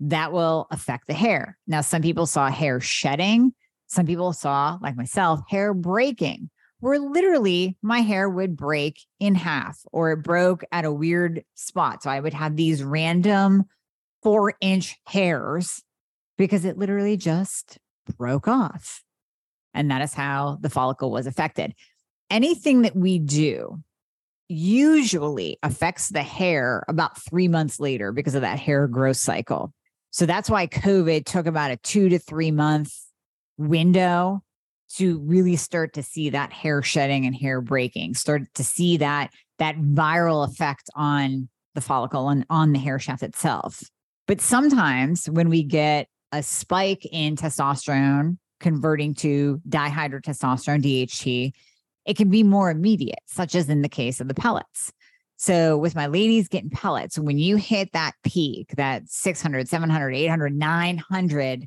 that 0.00 0.32
will 0.32 0.66
affect 0.70 1.06
the 1.06 1.14
hair. 1.14 1.56
Now, 1.66 1.80
some 1.80 2.02
people 2.02 2.26
saw 2.26 2.50
hair 2.50 2.80
shedding. 2.80 3.52
Some 3.86 4.06
people 4.06 4.32
saw, 4.32 4.78
like 4.82 4.96
myself, 4.96 5.40
hair 5.48 5.72
breaking, 5.72 6.50
where 6.80 6.98
literally 6.98 7.76
my 7.82 8.00
hair 8.00 8.28
would 8.28 8.56
break 8.56 8.98
in 9.20 9.34
half 9.34 9.78
or 9.92 10.12
it 10.12 10.22
broke 10.22 10.64
at 10.72 10.84
a 10.84 10.92
weird 10.92 11.44
spot. 11.54 12.02
So 12.02 12.10
I 12.10 12.20
would 12.20 12.34
have 12.34 12.56
these 12.56 12.82
random 12.82 13.64
four 14.22 14.54
inch 14.60 14.96
hairs 15.06 15.82
because 16.36 16.64
it 16.64 16.78
literally 16.78 17.16
just 17.16 17.78
broke 18.18 18.48
off. 18.48 19.02
And 19.74 19.90
that 19.90 20.02
is 20.02 20.14
how 20.14 20.58
the 20.60 20.70
follicle 20.70 21.10
was 21.10 21.26
affected 21.26 21.74
anything 22.30 22.82
that 22.82 22.96
we 22.96 23.18
do 23.18 23.80
usually 24.48 25.58
affects 25.62 26.10
the 26.10 26.22
hair 26.22 26.84
about 26.88 27.20
three 27.20 27.48
months 27.48 27.80
later 27.80 28.12
because 28.12 28.34
of 28.34 28.42
that 28.42 28.58
hair 28.58 28.86
growth 28.86 29.16
cycle. 29.16 29.72
So 30.10 30.26
that's 30.26 30.50
why 30.50 30.66
COVID 30.66 31.24
took 31.24 31.46
about 31.46 31.70
a 31.70 31.76
two 31.78 32.08
to 32.10 32.18
three 32.18 32.50
month 32.50 32.94
window 33.56 34.42
to 34.96 35.18
really 35.20 35.56
start 35.56 35.94
to 35.94 36.02
see 36.02 36.30
that 36.30 36.52
hair 36.52 36.82
shedding 36.82 37.26
and 37.26 37.34
hair 37.34 37.60
breaking, 37.60 38.14
start 38.14 38.42
to 38.54 38.64
see 38.64 38.98
that 38.98 39.30
that 39.58 39.76
viral 39.76 40.48
effect 40.48 40.90
on 40.94 41.48
the 41.74 41.80
follicle 41.80 42.28
and 42.28 42.44
on 42.50 42.72
the 42.72 42.78
hair 42.78 42.98
shaft 42.98 43.22
itself. 43.22 43.82
But 44.26 44.40
sometimes 44.40 45.26
when 45.28 45.48
we 45.48 45.62
get 45.62 46.08
a 46.32 46.42
spike 46.42 47.06
in 47.10 47.36
testosterone 47.36 48.38
converting 48.60 49.14
to 49.14 49.60
dihydrotestosterone, 49.68 50.82
DHT, 50.82 51.52
it 52.06 52.16
can 52.16 52.30
be 52.30 52.42
more 52.42 52.70
immediate, 52.70 53.20
such 53.26 53.54
as 53.54 53.68
in 53.68 53.82
the 53.82 53.88
case 53.88 54.20
of 54.20 54.28
the 54.28 54.34
pellets. 54.34 54.92
So 55.36 55.76
with 55.76 55.94
my 55.94 56.06
ladies 56.06 56.48
getting 56.48 56.70
pellets, 56.70 57.18
when 57.18 57.38
you 57.38 57.56
hit 57.56 57.92
that 57.92 58.12
peak, 58.22 58.74
that 58.76 59.08
600, 59.08 59.68
700, 59.68 60.14
800, 60.14 60.56
900 60.56 61.66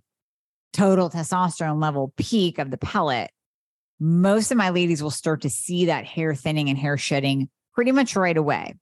total 0.74 1.10
testosterone 1.10 1.82
level 1.82 2.13
peak 2.17 2.60
of 2.60 2.72
the 2.72 2.77
pellet, 2.77 3.29
most 4.00 4.51
of 4.51 4.58
my 4.58 4.70
ladies 4.70 5.01
will 5.03 5.12
start 5.12 5.41
to 5.41 5.50
see 5.50 5.86
that 5.86 6.06
hair 6.06 6.36
thinning 6.36 6.70
and 6.70 6.77
hair 6.77 6.98
shedding 6.98 7.50
pretty 7.74 7.91
much 7.91 8.15
right 8.15 8.38
away. 8.38 8.75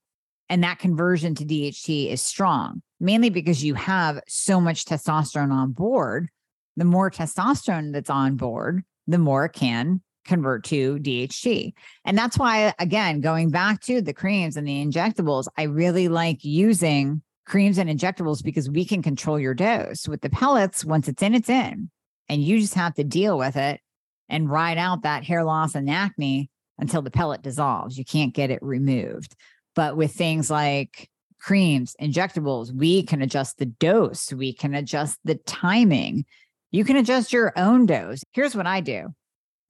And 0.48 0.62
that 0.62 0.78
conversion 0.78 1.34
to 1.36 1.44
DHT 1.44 2.10
is 2.12 2.22
strong, 2.22 2.82
mainly 3.00 3.30
because 3.30 3.64
you 3.64 3.74
have 3.74 4.20
so 4.28 4.60
much 4.60 4.84
testosterone 4.84 5.50
on 5.50 5.72
board. 5.72 6.28
The 6.76 6.84
more 6.84 7.10
testosterone 7.10 7.92
that's 7.92 8.10
on 8.10 8.36
board, 8.36 8.84
the 9.06 9.18
more 9.18 9.46
it 9.46 9.54
can 9.54 10.02
convert 10.26 10.64
to 10.64 10.98
DHT. 10.98 11.72
And 12.04 12.18
that's 12.18 12.38
why, 12.38 12.74
again, 12.78 13.20
going 13.20 13.50
back 13.50 13.80
to 13.82 14.02
the 14.02 14.12
creams 14.12 14.56
and 14.56 14.66
the 14.66 14.84
injectables, 14.84 15.46
I 15.56 15.64
really 15.64 16.08
like 16.08 16.44
using 16.44 17.22
creams 17.46 17.78
and 17.78 17.88
injectables 17.88 18.42
because 18.42 18.68
we 18.68 18.84
can 18.84 19.02
control 19.02 19.38
your 19.38 19.54
dose. 19.54 20.08
With 20.08 20.20
the 20.20 20.30
pellets, 20.30 20.84
once 20.84 21.08
it's 21.08 21.22
in, 21.22 21.34
it's 21.34 21.48
in. 21.48 21.90
And 22.28 22.42
you 22.42 22.60
just 22.60 22.74
have 22.74 22.94
to 22.94 23.04
deal 23.04 23.38
with 23.38 23.56
it 23.56 23.80
and 24.28 24.50
ride 24.50 24.78
out 24.78 25.02
that 25.02 25.24
hair 25.24 25.44
loss 25.44 25.74
and 25.74 25.88
acne 25.88 26.50
until 26.78 27.02
the 27.02 27.10
pellet 27.10 27.42
dissolves. 27.42 27.96
You 27.96 28.04
can't 28.04 28.34
get 28.34 28.50
it 28.50 28.62
removed. 28.62 29.36
But 29.74 29.96
with 29.96 30.12
things 30.12 30.50
like 30.50 31.08
creams, 31.38 31.94
injectables, 32.00 32.72
we 32.72 33.04
can 33.04 33.22
adjust 33.22 33.58
the 33.58 33.66
dose, 33.66 34.32
we 34.32 34.52
can 34.52 34.74
adjust 34.74 35.18
the 35.24 35.36
timing. 35.36 36.24
You 36.72 36.84
can 36.84 36.96
adjust 36.96 37.32
your 37.32 37.52
own 37.56 37.86
dose. 37.86 38.22
Here's 38.32 38.56
what 38.56 38.66
I 38.66 38.80
do 38.80 39.14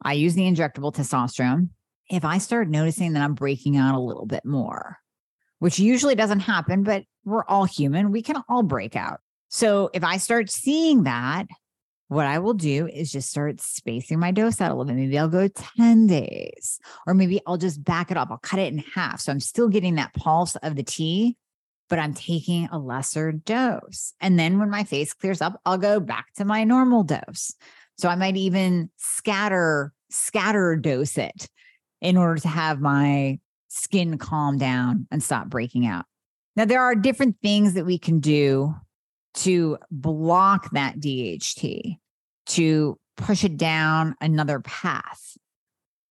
I 0.03 0.15
use 0.15 0.35
the 0.35 0.43
injectable 0.43 0.95
testosterone. 0.95 1.71
If 2.09 2.25
I 2.25 2.39
start 2.39 2.69
noticing 2.69 3.15
that 3.15 3.23
I'm 3.23 3.35
breaking 3.35 3.77
out 3.77 3.97
a 3.97 4.01
little 4.01 4.27
bit 4.27 4.45
more, 4.45 4.99
which 5.59 5.79
usually 5.79 6.15
doesn't 6.15 6.41
happen, 6.41 6.83
but 6.83 7.05
we're 7.25 7.45
all 7.45 7.65
human, 7.65 8.13
we 8.13 8.23
can 8.23 8.43
all 8.49 8.63
break 8.63 8.95
out. 8.95 9.21
So 9.49 9.91
if 9.93 10.05
I 10.05 10.19
start 10.19 10.51
seeing 10.51 11.05
that, 11.05 11.47
what 12.09 12.27
I 12.27 12.39
will 12.39 12.55
do 12.55 12.87
is 12.87 13.11
just 13.11 13.31
start 13.31 13.61
spacing 13.61 14.21
my 14.21 14.31
dose 14.31 14.61
out 14.61 14.71
a 14.71 14.75
little 14.75 14.85
bit. 14.85 14.95
Maybe 14.95 15.19
I'll 15.19 15.29
go 15.29 15.49
10 15.49 16.07
days, 16.07 16.79
or 17.07 17.15
maybe 17.15 17.41
I'll 17.47 17.57
just 17.57 17.83
back 17.83 18.11
it 18.11 18.17
up. 18.17 18.29
I'll 18.31 18.39
cut 18.39 18.61
it 18.61 18.73
in 18.73 18.79
half. 18.79 19.21
So 19.21 19.33
I'm 19.33 19.41
still 19.41 19.69
getting 19.69 19.97
that 19.97 20.15
pulse 20.15 20.55
of 20.57 20.77
the 20.77 20.85
tea, 20.85 21.37
but 21.89 21.99
I'm 21.99 22.15
taking 22.15 22.69
a 22.71 22.79
lesser 22.79 23.33
dose. 23.33 24.15
And 24.21 24.39
then 24.39 24.61
when 24.61 24.71
my 24.71 24.85
face 24.85 25.15
clears 25.15 25.41
up, 25.41 25.61
I'll 25.65 25.79
go 25.79 25.99
back 25.99 26.27
to 26.37 26.45
my 26.45 26.63
normal 26.63 27.03
dose. 27.03 27.55
So 27.99 28.09
I 28.09 28.15
might 28.15 28.37
even 28.37 28.91
scatter, 28.97 29.93
scatter 30.11 30.77
dose 30.77 31.19
it 31.19 31.49
in 32.01 32.17
order 32.17 32.41
to 32.41 32.49
have 32.49 32.81
my 32.81 33.39
skin 33.69 34.19
calm 34.19 34.59
down 34.59 35.07
and 35.11 35.23
stop 35.23 35.49
breaking 35.49 35.87
out. 35.87 36.05
Now, 36.57 36.65
there 36.65 36.83
are 36.83 36.95
different 36.95 37.37
things 37.43 37.75
that 37.75 37.85
we 37.85 37.99
can 37.99 38.21
do 38.21 38.75
to 39.35 39.79
block 39.91 40.71
that 40.73 40.99
DHT, 40.99 41.99
to 42.47 42.99
push 43.17 43.45
it 43.45 43.57
down 43.57 44.15
another 44.21 44.61
path. 44.61 45.37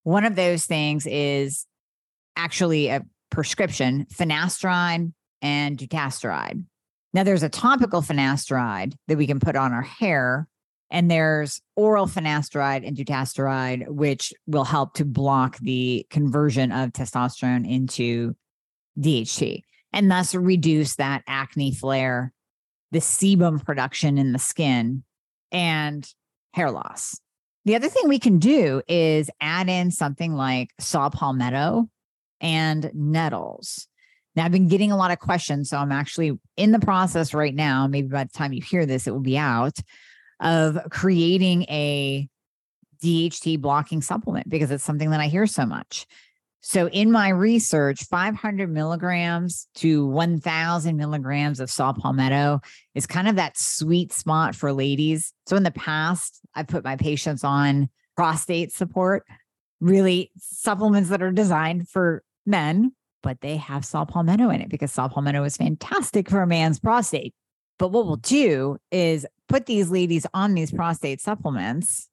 One 0.04 0.24
of 0.24 0.36
those 0.36 0.66
things 0.66 1.06
is 1.06 1.66
actually 2.36 2.88
a 2.88 3.04
prescription 3.30 4.06
finasteride 4.12 5.12
and 5.42 5.76
dutasteride. 5.76 6.64
Now, 7.12 7.24
there's 7.24 7.42
a 7.42 7.48
topical 7.48 8.02
finasteride 8.02 8.94
that 9.08 9.18
we 9.18 9.26
can 9.26 9.40
put 9.40 9.56
on 9.56 9.72
our 9.72 9.82
hair 9.82 10.46
and 10.90 11.10
there's 11.10 11.60
oral 11.74 12.06
finasteride 12.06 12.86
and 12.86 12.96
dutasteride, 12.96 13.88
which 13.88 14.32
will 14.46 14.64
help 14.64 14.94
to 14.94 15.04
block 15.04 15.58
the 15.58 16.06
conversion 16.10 16.72
of 16.72 16.90
testosterone 16.90 17.68
into 17.68 18.34
DHT 18.98 19.62
and 19.92 20.10
thus 20.10 20.34
reduce 20.34 20.96
that 20.96 21.22
acne 21.26 21.72
flare, 21.72 22.32
the 22.92 22.98
sebum 22.98 23.64
production 23.64 24.18
in 24.18 24.32
the 24.32 24.38
skin, 24.38 25.02
and 25.50 26.08
hair 26.52 26.70
loss. 26.70 27.20
The 27.64 27.74
other 27.74 27.88
thing 27.88 28.06
we 28.06 28.20
can 28.20 28.38
do 28.38 28.82
is 28.86 29.28
add 29.40 29.68
in 29.68 29.90
something 29.90 30.34
like 30.34 30.70
saw 30.78 31.10
palmetto 31.10 31.88
and 32.40 32.90
nettles. 32.94 33.88
Now, 34.36 34.44
I've 34.44 34.52
been 34.52 34.68
getting 34.68 34.92
a 34.92 34.96
lot 34.96 35.10
of 35.10 35.18
questions. 35.18 35.70
So 35.70 35.78
I'm 35.78 35.90
actually 35.90 36.38
in 36.56 36.70
the 36.70 36.78
process 36.78 37.34
right 37.34 37.54
now. 37.54 37.86
Maybe 37.86 38.08
by 38.08 38.24
the 38.24 38.30
time 38.30 38.52
you 38.52 38.62
hear 38.62 38.86
this, 38.86 39.06
it 39.06 39.12
will 39.12 39.20
be 39.20 39.38
out 39.38 39.78
of 40.40 40.78
creating 40.90 41.62
a 41.64 42.28
DHT 43.02 43.60
blocking 43.60 44.02
supplement 44.02 44.48
because 44.48 44.70
it's 44.70 44.84
something 44.84 45.10
that 45.10 45.20
I 45.20 45.26
hear 45.26 45.46
so 45.46 45.66
much. 45.66 46.06
So, 46.68 46.88
in 46.88 47.12
my 47.12 47.28
research, 47.28 48.04
500 48.04 48.68
milligrams 48.68 49.68
to 49.76 50.04
1000 50.04 50.96
milligrams 50.96 51.60
of 51.60 51.70
saw 51.70 51.92
palmetto 51.92 52.60
is 52.94 53.06
kind 53.06 53.28
of 53.28 53.36
that 53.36 53.56
sweet 53.56 54.12
spot 54.12 54.56
for 54.56 54.72
ladies. 54.72 55.32
So, 55.46 55.56
in 55.56 55.62
the 55.62 55.70
past, 55.70 56.40
I 56.56 56.64
put 56.64 56.82
my 56.82 56.96
patients 56.96 57.44
on 57.44 57.88
prostate 58.16 58.72
support, 58.72 59.22
really 59.80 60.32
supplements 60.38 61.10
that 61.10 61.22
are 61.22 61.30
designed 61.30 61.88
for 61.88 62.24
men, 62.46 62.92
but 63.22 63.40
they 63.42 63.58
have 63.58 63.84
saw 63.84 64.04
palmetto 64.04 64.50
in 64.50 64.60
it 64.60 64.68
because 64.68 64.90
saw 64.90 65.06
palmetto 65.06 65.44
is 65.44 65.56
fantastic 65.56 66.28
for 66.28 66.42
a 66.42 66.48
man's 66.48 66.80
prostate. 66.80 67.32
But 67.78 67.88
what 67.88 68.06
we'll 68.06 68.16
do 68.16 68.78
is 68.90 69.26
put 69.48 69.66
these 69.66 69.90
ladies 69.90 70.26
on 70.32 70.54
these 70.54 70.72
prostate 70.72 71.20
supplements 71.20 72.08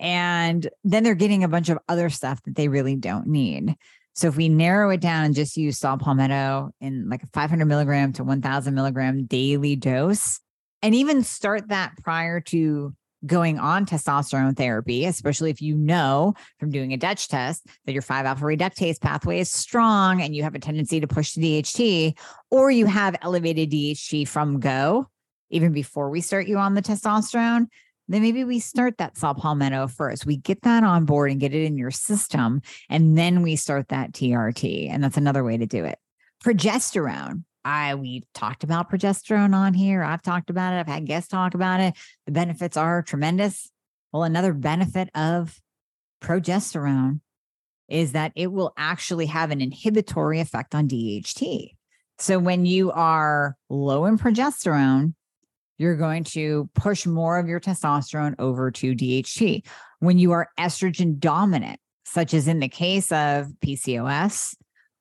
and 0.00 0.68
then 0.82 1.04
they're 1.04 1.14
getting 1.14 1.44
a 1.44 1.48
bunch 1.48 1.68
of 1.68 1.78
other 1.88 2.10
stuff 2.10 2.42
that 2.44 2.56
they 2.56 2.68
really 2.68 2.96
don't 2.96 3.26
need. 3.26 3.76
So 4.14 4.28
if 4.28 4.36
we 4.36 4.48
narrow 4.48 4.90
it 4.90 5.00
down 5.00 5.24
and 5.24 5.34
just 5.34 5.56
use 5.56 5.78
saw 5.78 5.96
palmetto 5.96 6.70
in 6.80 7.08
like 7.08 7.22
a 7.22 7.28
500 7.32 7.64
milligram 7.66 8.12
to 8.14 8.24
1000 8.24 8.74
milligram 8.74 9.26
daily 9.26 9.76
dose, 9.76 10.40
and 10.82 10.94
even 10.94 11.24
start 11.24 11.68
that 11.68 11.92
prior 12.02 12.40
to 12.40 12.94
going 13.26 13.58
on 13.58 13.86
testosterone 13.86 14.56
therapy, 14.56 15.04
especially 15.04 15.50
if 15.50 15.62
you 15.62 15.74
know 15.74 16.34
from 16.58 16.70
doing 16.70 16.92
a 16.92 16.96
Dutch 16.96 17.28
test 17.28 17.66
that 17.86 17.92
your 17.92 18.02
5 18.02 18.26
alpha 18.26 18.44
reductase 18.44 19.00
pathway 19.00 19.40
is 19.40 19.50
strong 19.50 20.20
and 20.20 20.34
you 20.34 20.42
have 20.42 20.54
a 20.54 20.58
tendency 20.58 21.00
to 21.00 21.06
push 21.06 21.32
the 21.32 21.62
DHT, 21.62 22.18
or 22.50 22.70
you 22.70 22.86
have 22.86 23.16
elevated 23.22 23.70
DHT 23.70 24.28
from 24.28 24.60
go, 24.60 25.08
even 25.50 25.72
before 25.72 26.10
we 26.10 26.20
start 26.20 26.46
you 26.46 26.58
on 26.58 26.74
the 26.74 26.82
testosterone, 26.82 27.66
then 28.08 28.20
maybe 28.20 28.44
we 28.44 28.58
start 28.58 28.98
that 28.98 29.16
saw 29.16 29.32
palmetto 29.32 29.86
first. 29.86 30.26
We 30.26 30.36
get 30.36 30.62
that 30.62 30.84
on 30.84 31.06
board 31.06 31.30
and 31.30 31.40
get 31.40 31.54
it 31.54 31.64
in 31.64 31.78
your 31.78 31.90
system, 31.90 32.60
and 32.90 33.16
then 33.16 33.40
we 33.40 33.56
start 33.56 33.88
that 33.88 34.12
TRT. 34.12 34.90
And 34.90 35.02
that's 35.02 35.16
another 35.16 35.42
way 35.42 35.56
to 35.56 35.66
do 35.66 35.84
it. 35.84 35.98
Progesterone. 36.44 37.44
I 37.64 37.94
we 37.94 38.24
talked 38.34 38.64
about 38.64 38.90
progesterone 38.90 39.54
on 39.54 39.74
here. 39.74 40.02
I've 40.02 40.22
talked 40.22 40.50
about 40.50 40.74
it. 40.74 40.78
I've 40.78 40.86
had 40.86 41.06
guests 41.06 41.28
talk 41.28 41.54
about 41.54 41.80
it. 41.80 41.94
The 42.26 42.32
benefits 42.32 42.76
are 42.76 43.02
tremendous. 43.02 43.70
Well, 44.12 44.24
another 44.24 44.52
benefit 44.52 45.08
of 45.14 45.58
progesterone 46.22 47.20
is 47.88 48.12
that 48.12 48.32
it 48.34 48.52
will 48.52 48.72
actually 48.76 49.26
have 49.26 49.50
an 49.50 49.60
inhibitory 49.60 50.40
effect 50.40 50.74
on 50.74 50.88
DHT. 50.88 51.70
So 52.18 52.38
when 52.38 52.64
you 52.64 52.92
are 52.92 53.56
low 53.68 54.06
in 54.06 54.18
progesterone, 54.18 55.14
you're 55.78 55.96
going 55.96 56.24
to 56.24 56.70
push 56.74 57.06
more 57.06 57.38
of 57.38 57.48
your 57.48 57.60
testosterone 57.60 58.34
over 58.38 58.70
to 58.70 58.94
DHT. 58.94 59.66
When 59.98 60.18
you 60.18 60.32
are 60.32 60.48
estrogen 60.58 61.18
dominant, 61.18 61.80
such 62.04 62.32
as 62.34 62.46
in 62.46 62.60
the 62.60 62.68
case 62.68 63.10
of 63.10 63.48
PCOS 63.64 64.54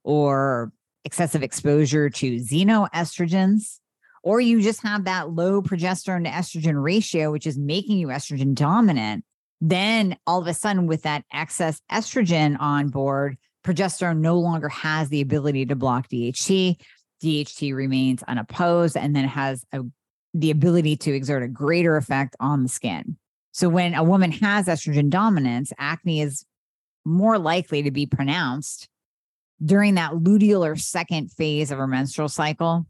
or 0.04 0.72
excessive 1.06 1.44
exposure 1.44 2.10
to 2.10 2.38
xenoestrogens, 2.38 3.80
or 4.24 4.40
you 4.40 4.62
just 4.62 4.82
have 4.84 5.04
that 5.06 5.32
low 5.32 5.62
progesterone 5.62 6.24
to 6.24 6.30
estrogen 6.30 6.82
ratio, 6.82 7.32
which 7.32 7.46
is 7.46 7.58
making 7.58 7.98
you 7.98 8.08
estrogen 8.08 8.56
dominant, 8.56 9.26
then 9.60 10.18
all 10.26 10.42
of 10.42 10.48
a 10.48 10.54
sudden, 10.54 10.88
with 10.88 11.04
that 11.04 11.24
excess 11.32 11.82
estrogen 11.92 12.58
on 12.60 12.90
board, 12.90 13.38
progesterone 13.66 14.20
no 14.20 14.38
longer 14.38 14.70
has 14.70 15.10
the 15.10 15.22
ability 15.22 15.66
to 15.66 15.76
block 15.76 16.10
DHT. 16.10 16.78
DHT 17.24 17.74
remains 17.74 18.24
unopposed 18.24 18.98
and 18.98 19.16
then 19.16 19.26
has 19.26 19.66
a, 19.72 19.82
the 20.34 20.52
ability 20.52 20.98
to 20.98 21.14
exert 21.14 21.44
a 21.44 21.48
greater 21.48 21.96
effect 21.96 22.36
on 22.40 22.64
the 22.64 22.70
skin. 22.70 23.18
So, 23.54 23.70
when 23.70 23.94
a 23.94 24.04
woman 24.04 24.32
has 24.32 24.68
estrogen 24.68 25.10
dominance, 25.10 25.72
acne 25.78 26.22
is 26.22 26.46
more 27.06 27.38
likely 27.38 27.84
to 27.84 27.92
be 27.92 28.06
pronounced 28.06 28.90
during 29.64 29.96
that 29.96 30.12
luteal 30.12 30.66
or 30.66 30.76
second 30.76 31.32
phase 31.32 31.72
of 31.72 31.78
her 31.78 31.88
menstrual 31.88 32.30
cycle, 32.30 32.86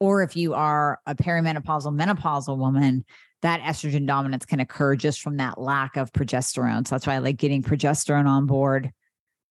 or 0.00 0.22
if 0.22 0.36
you 0.36 0.54
are 0.54 0.98
a 1.06 1.14
perimenopausal, 1.14 1.94
menopausal 1.94 2.56
woman, 2.56 3.04
that 3.42 3.60
estrogen 3.60 4.06
dominance 4.06 4.46
can 4.46 4.60
occur 4.60 4.96
just 4.96 5.20
from 5.20 5.36
that 5.36 5.60
lack 5.60 5.96
of 5.96 6.12
progesterone. 6.12 6.86
So 6.86 6.94
that's 6.94 7.06
why 7.06 7.14
I 7.14 7.18
like 7.18 7.36
getting 7.36 7.62
progesterone 7.62 8.26
on 8.26 8.46
board 8.46 8.90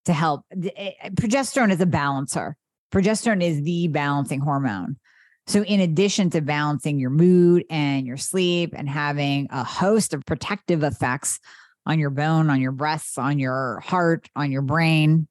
to 0.05 0.13
help. 0.13 0.45
Eh, 0.51 0.69
eh, 0.75 1.09
progesterone 1.12 1.71
is 1.71 1.79
a 1.79 1.86
balancer. 1.86 2.55
Progesterone 2.91 3.43
is 3.43 3.62
the 3.62 3.88
balancing 3.89 4.39
hormone. 4.39 4.97
So, 5.45 5.63
in 5.63 5.81
addition 5.81 6.29
to 6.31 6.41
balancing 6.41 6.99
your 6.99 7.09
mood 7.09 7.65
and 7.69 8.07
your 8.07 8.17
sleep 8.17 8.73
and 8.75 8.88
having 8.88 9.47
a 9.51 9.63
host 9.63 10.13
of 10.13 10.25
protective 10.25 10.83
effects 10.83 11.39
on 11.86 11.99
your 11.99 12.12
bone, 12.12 12.49
on 12.49 12.62
your 12.62 12.71
breasts, 12.71 13.17
on 13.17 13.39
your 13.39 13.81
heart, 13.81 14.29
on 14.36 14.51
your 14.51 14.62
brain, 14.62 15.27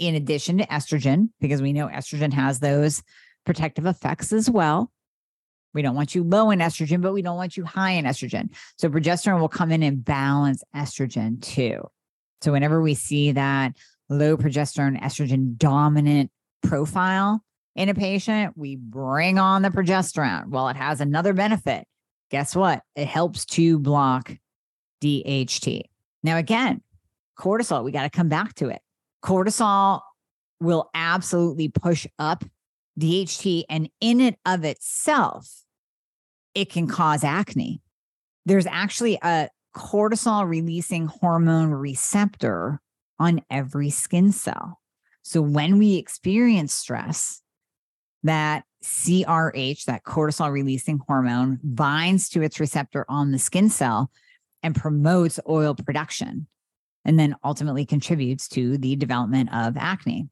in 0.00 0.14
addition 0.14 0.58
to 0.58 0.66
estrogen, 0.66 1.28
because 1.40 1.60
we 1.60 1.74
know 1.74 1.86
estrogen 1.86 2.32
has 2.32 2.58
those 2.58 3.02
protective 3.44 3.84
effects 3.84 4.32
as 4.32 4.50
well. 4.50 4.90
We 5.74 5.82
don't 5.82 5.94
want 5.94 6.14
you 6.14 6.24
low 6.24 6.50
in 6.50 6.58
estrogen, 6.58 7.02
but 7.02 7.12
we 7.12 7.22
don't 7.22 7.36
want 7.36 7.56
you 7.56 7.64
high 7.64 7.92
in 7.92 8.06
estrogen. 8.06 8.48
So 8.78 8.88
progesterone 8.88 9.40
will 9.40 9.48
come 9.48 9.70
in 9.70 9.82
and 9.82 10.04
balance 10.04 10.64
estrogen 10.74 11.40
too. 11.40 11.86
So 12.40 12.52
whenever 12.52 12.80
we 12.80 12.94
see 12.94 13.32
that 13.32 13.76
low 14.08 14.38
progesterone, 14.38 15.00
estrogen 15.00 15.56
dominant 15.58 16.30
profile 16.62 17.44
in 17.76 17.90
a 17.90 17.94
patient, 17.94 18.56
we 18.56 18.76
bring 18.76 19.38
on 19.38 19.60
the 19.60 19.68
progesterone. 19.68 20.48
Well, 20.48 20.68
it 20.68 20.76
has 20.76 21.02
another 21.02 21.34
benefit. 21.34 21.86
Guess 22.30 22.56
what? 22.56 22.82
It 22.96 23.06
helps 23.06 23.44
to 23.46 23.78
block 23.78 24.34
DHT. 25.02 25.82
Now, 26.22 26.38
again, 26.38 26.80
cortisol, 27.38 27.84
we 27.84 27.92
got 27.92 28.04
to 28.04 28.10
come 28.10 28.28
back 28.28 28.54
to 28.54 28.70
it 28.70 28.80
cortisol 29.22 30.00
will 30.60 30.90
absolutely 30.94 31.68
push 31.68 32.06
up 32.18 32.44
DHT, 32.98 33.64
and 33.68 33.88
in 34.00 34.20
and 34.20 34.36
of 34.44 34.64
itself, 34.64 35.62
it 36.54 36.70
can 36.70 36.86
cause 36.86 37.24
acne. 37.24 37.80
There's 38.46 38.66
actually 38.66 39.18
a 39.22 39.48
cortisol 39.74 40.48
releasing 40.48 41.06
hormone 41.06 41.70
receptor 41.70 42.80
on 43.18 43.42
every 43.50 43.90
skin 43.90 44.32
cell. 44.32 44.80
So 45.22 45.40
when 45.40 45.78
we 45.78 45.96
experience 45.96 46.74
stress, 46.74 47.42
that 48.22 48.64
CRH, 48.84 49.84
that 49.84 50.04
cortisol 50.04 50.50
releasing 50.50 50.98
hormone, 51.06 51.58
binds 51.62 52.28
to 52.30 52.42
its 52.42 52.60
receptor 52.60 53.06
on 53.08 53.30
the 53.30 53.38
skin 53.38 53.70
cell 53.70 54.10
and 54.62 54.74
promotes 54.74 55.40
oil 55.48 55.74
production 55.74 56.46
and 57.04 57.18
then 57.18 57.34
ultimately 57.44 57.84
contributes 57.84 58.48
to 58.48 58.78
the 58.78 58.96
development 58.96 59.52
of 59.52 59.76
acne. 59.76 60.28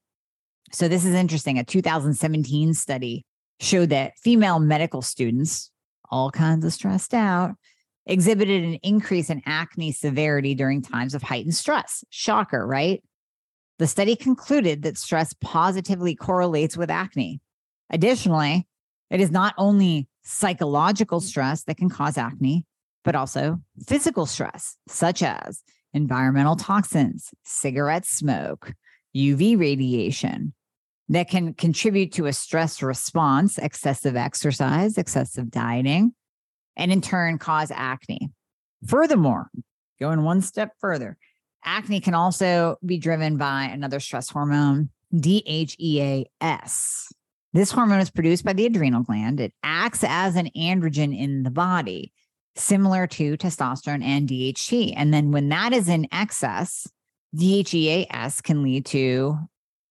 So, 0.72 0.88
this 0.88 1.04
is 1.04 1.14
interesting. 1.14 1.58
A 1.58 1.64
2017 1.64 2.74
study 2.74 3.24
showed 3.60 3.88
that 3.90 4.18
female 4.18 4.58
medical 4.58 5.02
students, 5.02 5.70
all 6.10 6.30
kinds 6.30 6.64
of 6.64 6.72
stressed 6.72 7.14
out, 7.14 7.54
exhibited 8.06 8.64
an 8.64 8.74
increase 8.82 9.30
in 9.30 9.42
acne 9.46 9.92
severity 9.92 10.54
during 10.54 10.82
times 10.82 11.14
of 11.14 11.22
heightened 11.22 11.54
stress. 11.54 12.04
Shocker, 12.10 12.66
right? 12.66 13.02
The 13.78 13.86
study 13.86 14.16
concluded 14.16 14.82
that 14.82 14.98
stress 14.98 15.34
positively 15.40 16.14
correlates 16.14 16.76
with 16.76 16.90
acne. 16.90 17.40
Additionally, 17.90 18.66
it 19.10 19.20
is 19.20 19.30
not 19.30 19.54
only 19.56 20.08
psychological 20.24 21.20
stress 21.20 21.64
that 21.64 21.76
can 21.76 21.88
cause 21.88 22.18
acne, 22.18 22.66
but 23.04 23.14
also 23.14 23.58
physical 23.86 24.26
stress, 24.26 24.76
such 24.88 25.22
as 25.22 25.62
environmental 25.98 26.54
toxins, 26.54 27.30
cigarette 27.44 28.06
smoke, 28.06 28.72
UV 29.16 29.58
radiation 29.58 30.54
that 31.08 31.28
can 31.28 31.54
contribute 31.54 32.12
to 32.12 32.26
a 32.26 32.32
stress 32.32 32.82
response, 32.82 33.58
excessive 33.58 34.14
exercise, 34.14 34.96
excessive 34.96 35.50
dieting, 35.50 36.12
and 36.76 36.92
in 36.92 37.00
turn 37.00 37.36
cause 37.38 37.72
acne. 37.74 38.30
Furthermore, 38.86 39.50
going 39.98 40.22
one 40.22 40.40
step 40.40 40.70
further, 40.80 41.18
acne 41.64 42.00
can 42.00 42.14
also 42.14 42.76
be 42.86 42.98
driven 42.98 43.36
by 43.36 43.64
another 43.64 43.98
stress 43.98 44.30
hormone, 44.30 44.90
DHEAS. 45.12 46.28
This 47.52 47.72
hormone 47.72 48.00
is 48.00 48.10
produced 48.10 48.44
by 48.44 48.52
the 48.52 48.66
adrenal 48.66 49.02
gland. 49.02 49.40
It 49.40 49.52
acts 49.64 50.04
as 50.06 50.36
an 50.36 50.50
androgen 50.56 51.18
in 51.18 51.42
the 51.42 51.50
body 51.50 52.12
similar 52.58 53.06
to 53.06 53.36
testosterone 53.36 54.02
and 54.02 54.28
DHT. 54.28 54.94
And 54.96 55.12
then 55.12 55.30
when 55.30 55.48
that 55.48 55.72
is 55.72 55.88
in 55.88 56.06
excess, 56.12 56.86
DHEAS 57.34 58.42
can 58.42 58.62
lead 58.62 58.86
to 58.86 59.38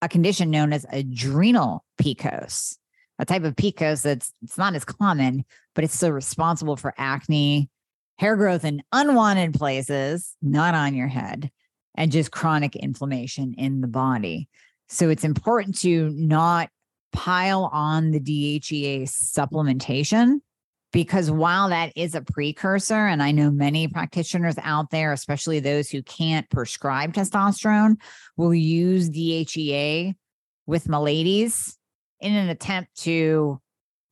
a 0.02 0.10
condition 0.10 0.52
known 0.52 0.74
as 0.74 0.86
adrenal 0.92 1.84
PCOS, 2.02 2.78
a 3.20 3.26
type 3.26 3.44
of 3.44 3.56
PCOS 3.56 4.04
that's 4.04 4.34
it's 4.44 4.58
not 4.58 4.76
as 4.76 4.86
common, 4.86 5.46
but 5.76 5.84
it's 5.84 5.96
still 5.96 6.12
responsible 6.12 6.76
for 6.76 6.94
acne, 6.98 7.70
hair 8.18 8.36
growth 8.36 8.66
in 8.66 8.84
unwanted 8.92 9.54
places, 9.54 10.36
not 10.42 10.76
on 10.76 10.96
your 10.96 11.08
head, 11.08 11.52
and 11.96 12.12
just 12.12 12.32
chronic 12.32 12.76
inflammation 12.76 13.54
in 13.58 13.82
the 13.82 13.88
body. 13.88 14.48
So 14.90 15.10
it's 15.10 15.24
important 15.24 15.80
to 15.80 16.10
not 16.10 16.70
pile 17.12 17.70
on 17.72 18.12
the 18.12 18.20
DHEA 18.20 19.04
supplementation 19.04 20.42
because 20.92 21.30
while 21.30 21.70
that 21.70 21.92
is 21.96 22.16
a 22.16 22.22
precursor, 22.22 23.08
and 23.08 23.22
I 23.22 23.32
know 23.32 23.52
many 23.52 23.88
practitioners 23.88 24.56
out 24.64 24.90
there, 24.90 25.12
especially 25.12 25.60
those 25.60 25.90
who 25.90 26.02
can't 26.02 26.50
prescribe 26.50 27.14
testosterone, 27.14 27.98
will 28.38 28.54
use 28.54 29.10
DHEA 29.10 30.16
with 30.66 30.88
my 30.88 30.98
ladies 30.98 31.78
in 32.20 32.36
an 32.36 32.50
attempt 32.50 32.96
to 33.02 33.60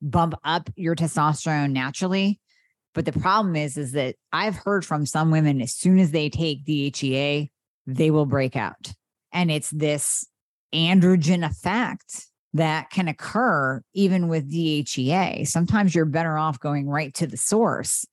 bump 0.02 0.34
up 0.44 0.70
your 0.76 0.94
testosterone 0.94 1.72
naturally. 1.72 2.40
But 2.94 3.04
the 3.04 3.12
problem 3.12 3.56
is, 3.56 3.76
is 3.76 3.92
that 3.92 4.16
I've 4.32 4.56
heard 4.56 4.84
from 4.84 5.06
some 5.06 5.30
women 5.30 5.60
as 5.60 5.74
soon 5.74 5.98
as 5.98 6.10
they 6.10 6.30
take 6.30 6.64
DHEA, 6.64 7.50
they 7.86 8.10
will 8.10 8.26
break 8.26 8.56
out. 8.56 8.92
And 9.32 9.50
it's 9.50 9.70
this 9.70 10.26
androgen 10.74 11.44
effect 11.44 12.26
that 12.56 12.90
can 12.90 13.08
occur 13.08 13.82
even 13.94 14.28
with 14.28 14.50
DHEA. 14.50 15.46
Sometimes 15.46 15.94
you're 15.94 16.04
better 16.04 16.38
off 16.38 16.58
going 16.58 16.88
right 16.88 17.12
to 17.14 17.26
the 17.26 17.36
source 17.36 18.06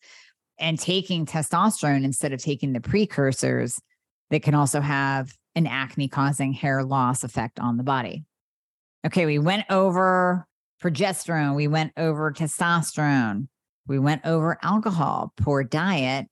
and 0.59 0.77
taking 0.79 1.25
testosterone 1.25 2.03
instead 2.03 2.33
of 2.33 2.41
taking 2.41 2.73
the 2.73 2.81
precursors 2.81 3.79
that 4.29 4.43
can 4.43 4.55
also 4.55 4.81
have 4.81 5.33
an 5.55 5.67
acne 5.67 6.07
causing 6.07 6.53
hair 6.53 6.83
loss 6.83 7.23
effect 7.23 7.59
on 7.59 7.77
the 7.77 7.83
body. 7.83 8.25
Okay, 9.05 9.25
we 9.25 9.39
went 9.39 9.65
over 9.69 10.47
progesterone, 10.81 11.55
we 11.55 11.67
went 11.67 11.93
over 11.97 12.31
testosterone, 12.31 13.47
we 13.87 13.99
went 13.99 14.25
over 14.25 14.57
alcohol, 14.61 15.33
poor 15.37 15.63
diet, 15.63 16.27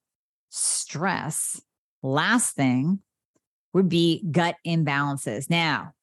stress. 0.49 1.61
Last 2.03 2.55
thing 2.55 2.99
would 3.73 3.89
be 3.89 4.25
gut 4.31 4.55
imbalances. 4.65 5.49
Now, 5.49 5.93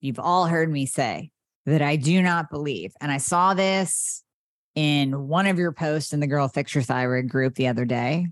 you've 0.00 0.18
all 0.18 0.46
heard 0.46 0.70
me 0.70 0.86
say 0.86 1.30
that 1.68 1.82
I 1.82 1.96
do 1.96 2.22
not 2.22 2.50
believe, 2.50 2.92
and 3.00 3.12
I 3.12 3.18
saw 3.18 3.54
this 3.54 4.22
in 4.74 5.28
one 5.28 5.46
of 5.46 5.58
your 5.58 5.72
posts 5.72 6.12
in 6.12 6.20
the 6.20 6.26
Girl 6.26 6.48
Fix 6.48 6.74
Your 6.74 6.84
Thyroid 6.84 7.28
group 7.28 7.54
the 7.56 7.68
other 7.68 7.84
day, 7.84 8.28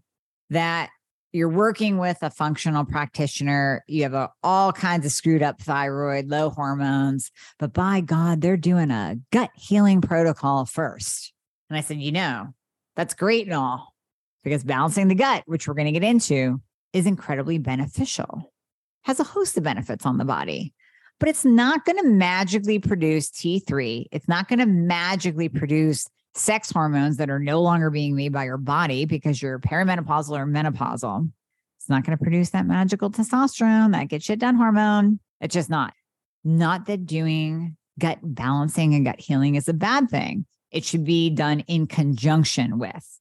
that 0.51 0.91
you're 1.33 1.49
working 1.49 1.99
with 1.99 2.19
a 2.23 2.31
functional 2.31 2.85
practitioner, 2.85 3.85
you 3.89 4.05
have 4.05 4.15
a, 4.15 4.31
all 4.43 4.73
kinds 4.73 5.05
of 5.05 5.13
screwed 5.13 5.43
up 5.43 5.61
thyroid, 5.61 6.29
low 6.29 6.51
hormones, 6.51 7.31
but 7.59 7.73
by 7.73 8.01
God, 8.01 8.41
they're 8.41 8.57
doing 8.57 8.91
a 8.91 9.17
gut 9.33 9.51
healing 9.55 10.01
protocol 10.01 10.65
first. 10.65 11.33
And 11.69 11.77
I 11.77 11.83
said, 11.83 12.01
you 12.01 12.13
know, 12.13 12.55
that's 12.95 13.13
great 13.13 13.47
and 13.47 13.55
all 13.55 13.93
because 14.45 14.65
balancing 14.65 15.09
the 15.09 15.15
gut, 15.15 15.43
which 15.47 15.67
we're 15.67 15.75
going 15.75 15.93
to 15.93 15.99
get 15.99 16.09
into, 16.09 16.61
is 16.93 17.07
incredibly 17.07 17.59
beneficial, 17.59 18.53
has 19.03 19.21
a 19.21 19.25
host 19.25 19.57
of 19.59 19.65
benefits 19.65 20.07
on 20.07 20.17
the 20.17 20.25
body, 20.25 20.73
but 21.19 21.29
it's 21.29 21.45
not 21.45 21.85
going 21.85 21.99
to 21.99 22.09
magically 22.09 22.79
produce 22.79 23.31
T3. 23.31 24.07
It's 24.13 24.29
not 24.29 24.49
going 24.49 24.59
to 24.59 24.67
magically 24.67 25.49
produce 25.49 26.09
sex 26.35 26.71
hormones 26.71 27.17
that 27.17 27.31
are 27.31 27.39
no 27.39 27.63
longer 27.63 27.91
being 27.91 28.15
made 28.15 28.33
by 28.33 28.45
your 28.45 28.59
body 28.59 29.07
because 29.07 29.41
you're 29.41 29.59
perimenopausal 29.59 30.39
or 30.39 30.47
menopausal. 30.47 31.31
It's 31.79 31.89
not 31.89 32.05
going 32.05 32.17
to 32.17 32.23
produce 32.23 32.51
that 32.51 32.67
magical 32.67 33.11
testosterone, 33.11 33.93
that 33.93 34.09
get 34.09 34.23
shit 34.23 34.39
done 34.39 34.57
hormone. 34.57 35.21
It's 35.41 35.55
just 35.55 35.71
not. 35.71 35.95
Not 36.45 36.87
that 36.87 37.07
doing 37.07 37.77
gut 37.99 38.19
balancing 38.23 38.95
and 38.95 39.05
gut 39.05 39.21
healing 39.21 39.55
is 39.55 39.69
a 39.69 39.75
bad 39.75 40.11
thing. 40.11 40.47
It 40.71 40.85
should 40.85 41.05
be 41.05 41.31
done 41.31 41.61
in 41.61 41.87
conjunction 41.87 42.79
with. 42.79 43.21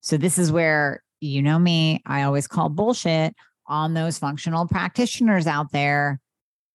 So, 0.00 0.16
this 0.16 0.38
is 0.38 0.52
where, 0.52 1.02
you 1.20 1.42
know 1.42 1.58
me, 1.58 2.02
I 2.06 2.22
always 2.22 2.46
call 2.46 2.68
bullshit 2.68 3.34
on 3.66 3.94
those 3.94 4.18
functional 4.18 4.66
practitioners 4.66 5.46
out 5.46 5.72
there 5.72 6.20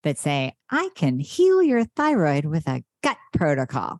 that 0.03 0.17
say, 0.17 0.53
I 0.69 0.89
can 0.95 1.19
heal 1.19 1.61
your 1.61 1.83
thyroid 1.83 2.45
with 2.45 2.67
a 2.67 2.83
gut 3.03 3.17
protocol 3.33 3.99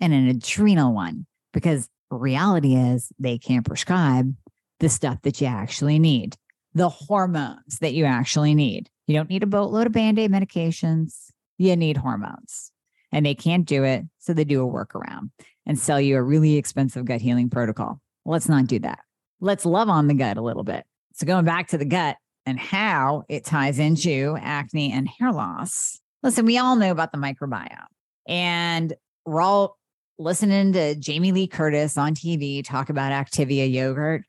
and 0.00 0.12
an 0.12 0.28
adrenal 0.28 0.92
one 0.92 1.26
because 1.52 1.88
reality 2.10 2.74
is 2.74 3.10
they 3.18 3.38
can't 3.38 3.66
prescribe 3.66 4.34
the 4.80 4.88
stuff 4.88 5.22
that 5.22 5.40
you 5.40 5.46
actually 5.46 5.98
need, 5.98 6.36
the 6.74 6.88
hormones 6.88 7.78
that 7.80 7.94
you 7.94 8.04
actually 8.04 8.54
need. 8.54 8.88
You 9.06 9.14
don't 9.14 9.30
need 9.30 9.42
a 9.42 9.46
boatload 9.46 9.86
of 9.86 9.92
band 9.92 10.18
aid 10.18 10.30
medications. 10.30 11.30
You 11.58 11.76
need 11.76 11.96
hormones. 11.96 12.72
And 13.12 13.24
they 13.24 13.34
can't 13.34 13.64
do 13.64 13.84
it. 13.84 14.04
So 14.18 14.34
they 14.34 14.44
do 14.44 14.66
a 14.66 14.70
workaround 14.70 15.30
and 15.64 15.78
sell 15.78 16.00
you 16.00 16.16
a 16.16 16.22
really 16.22 16.56
expensive 16.56 17.04
gut 17.04 17.20
healing 17.20 17.50
protocol. 17.50 18.00
Let's 18.24 18.48
not 18.48 18.66
do 18.66 18.78
that. 18.80 19.00
Let's 19.40 19.64
love 19.64 19.88
on 19.88 20.08
the 20.08 20.14
gut 20.14 20.36
a 20.36 20.42
little 20.42 20.64
bit. 20.64 20.84
So, 21.14 21.26
going 21.26 21.44
back 21.44 21.68
to 21.68 21.78
the 21.78 21.84
gut 21.84 22.16
and 22.46 22.58
how 22.58 23.24
it 23.28 23.44
ties 23.44 23.78
into 23.78 24.38
acne 24.40 24.92
and 24.92 25.08
hair 25.08 25.32
loss. 25.32 26.00
Listen, 26.22 26.46
we 26.46 26.58
all 26.58 26.76
know 26.76 26.90
about 26.90 27.12
the 27.12 27.18
microbiome, 27.18 27.86
and 28.26 28.94
we're 29.26 29.42
all 29.42 29.76
listening 30.18 30.72
to 30.72 30.94
Jamie 30.94 31.32
Lee 31.32 31.46
Curtis 31.46 31.98
on 31.98 32.14
TV 32.14 32.64
talk 32.64 32.88
about 32.88 33.12
Activia 33.12 33.70
yogurt 33.70 34.22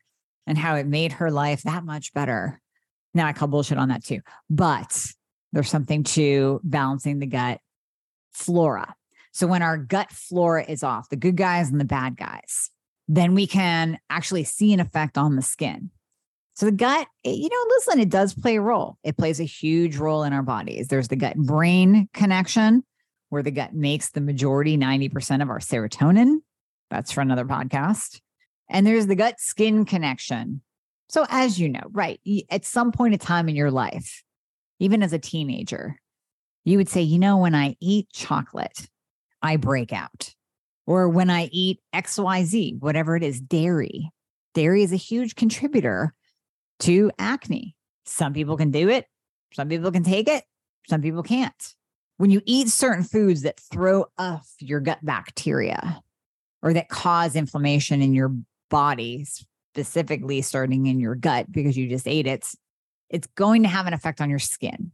and 0.45 0.58
how 0.58 0.75
it 0.75 0.88
made 0.88 1.13
her 1.13 1.32
life 1.32 1.63
that 1.63 1.86
much 1.86 2.13
better. 2.13 2.60
Now 3.13 3.27
I 3.27 3.34
call 3.34 3.47
bullshit 3.47 3.77
on 3.77 3.89
that 3.89 4.03
too, 4.03 4.21
but 4.49 5.13
there's 5.53 5.69
something 5.69 6.03
to 6.03 6.60
balancing 6.63 7.19
the 7.19 7.25
gut 7.25 7.60
flora. 8.34 8.95
So 9.32 9.47
when 9.47 9.62
our 9.62 9.77
gut 9.77 10.12
flora 10.12 10.63
is 10.63 10.84
off, 10.84 11.10
the 11.10 11.15
good 11.15 11.38
guys 11.38 11.69
and 11.69 11.80
the 11.80 11.86
bad 11.86 12.17
guys, 12.17 12.71
then 13.08 13.34
we 13.34 13.47
can 13.47 13.99
actually 14.10 14.43
see 14.43 14.73
an 14.73 14.80
effect 14.80 15.17
on 15.17 15.36
the 15.36 15.41
skin. 15.41 15.91
So 16.57 16.65
the 16.65 16.71
gut, 16.71 17.07
eh, 17.23 17.33
you 17.33 17.49
know, 17.49 17.65
listen, 17.69 17.99
it 17.99 18.09
does 18.09 18.33
play 18.33 18.55
a 18.55 18.61
role. 18.61 18.97
It 19.03 19.15
plays 19.15 19.39
a 19.39 19.43
huge 19.43 19.97
role 19.97 20.23
in 20.23 20.33
our 20.33 20.41
bodies. 20.41 20.87
There's 20.87 21.07
the 21.07 21.15
gut 21.15 21.37
brain 21.37 22.09
connection, 22.15 22.83
where 23.29 23.43
the 23.43 23.51
gut 23.51 23.75
makes 23.75 24.09
the 24.09 24.21
majority, 24.21 24.75
90% 24.75 25.43
of 25.43 25.51
our 25.51 25.59
serotonin. 25.59 26.37
That's 26.89 27.11
for 27.11 27.21
another 27.21 27.45
podcast. 27.45 28.21
And 28.71 28.87
there's 28.87 29.05
the 29.05 29.13
gut 29.13 29.39
skin 29.39 29.85
connection. 29.85 30.63
So, 31.09 31.27
as 31.29 31.59
you 31.59 31.69
know, 31.69 31.83
right, 31.91 32.19
at 32.49 32.65
some 32.65 32.91
point 32.91 33.13
in 33.13 33.19
time 33.19 33.47
in 33.49 33.55
your 33.55 33.69
life, 33.69 34.23
even 34.79 35.03
as 35.03 35.13
a 35.13 35.19
teenager, 35.19 35.99
you 36.65 36.77
would 36.79 36.89
say, 36.89 37.03
you 37.03 37.19
know, 37.19 37.37
when 37.37 37.53
I 37.53 37.75
eat 37.79 38.09
chocolate, 38.11 38.89
I 39.43 39.57
break 39.57 39.93
out. 39.93 40.33
Or 40.87 41.07
when 41.07 41.29
I 41.29 41.49
eat 41.51 41.81
XYZ, 41.93 42.79
whatever 42.79 43.15
it 43.15 43.21
is, 43.21 43.39
dairy. 43.39 44.09
Dairy 44.55 44.81
is 44.81 44.91
a 44.91 44.95
huge 44.97 45.35
contributor 45.35 46.15
to 46.79 47.11
acne. 47.17 47.75
Some 48.05 48.33
people 48.33 48.57
can 48.57 48.71
do 48.71 48.89
it, 48.89 49.05
some 49.53 49.69
people 49.69 49.91
can 49.91 50.03
take 50.03 50.27
it, 50.27 50.43
some 50.87 51.01
people 51.01 51.23
can't 51.23 51.75
when 52.17 52.31
you 52.31 52.41
eat 52.45 52.67
certain 52.67 53.03
foods 53.03 53.43
that 53.43 53.59
throw 53.59 54.05
off 54.17 54.53
your 54.59 54.79
gut 54.79 54.99
bacteria 55.03 56.01
or 56.61 56.73
that 56.73 56.89
cause 56.89 57.35
inflammation 57.35 58.01
in 58.01 58.13
your 58.13 58.35
body, 58.69 59.25
specifically 59.73 60.41
starting 60.41 60.87
in 60.87 60.99
your 60.99 61.15
gut 61.15 61.51
because 61.51 61.77
you 61.77 61.87
just 61.87 62.07
ate 62.07 62.27
it, 62.27 62.45
it's 63.09 63.27
going 63.35 63.63
to 63.63 63.69
have 63.69 63.85
an 63.85 63.93
effect 63.93 64.19
on 64.19 64.29
your 64.29 64.39
skin. 64.39 64.91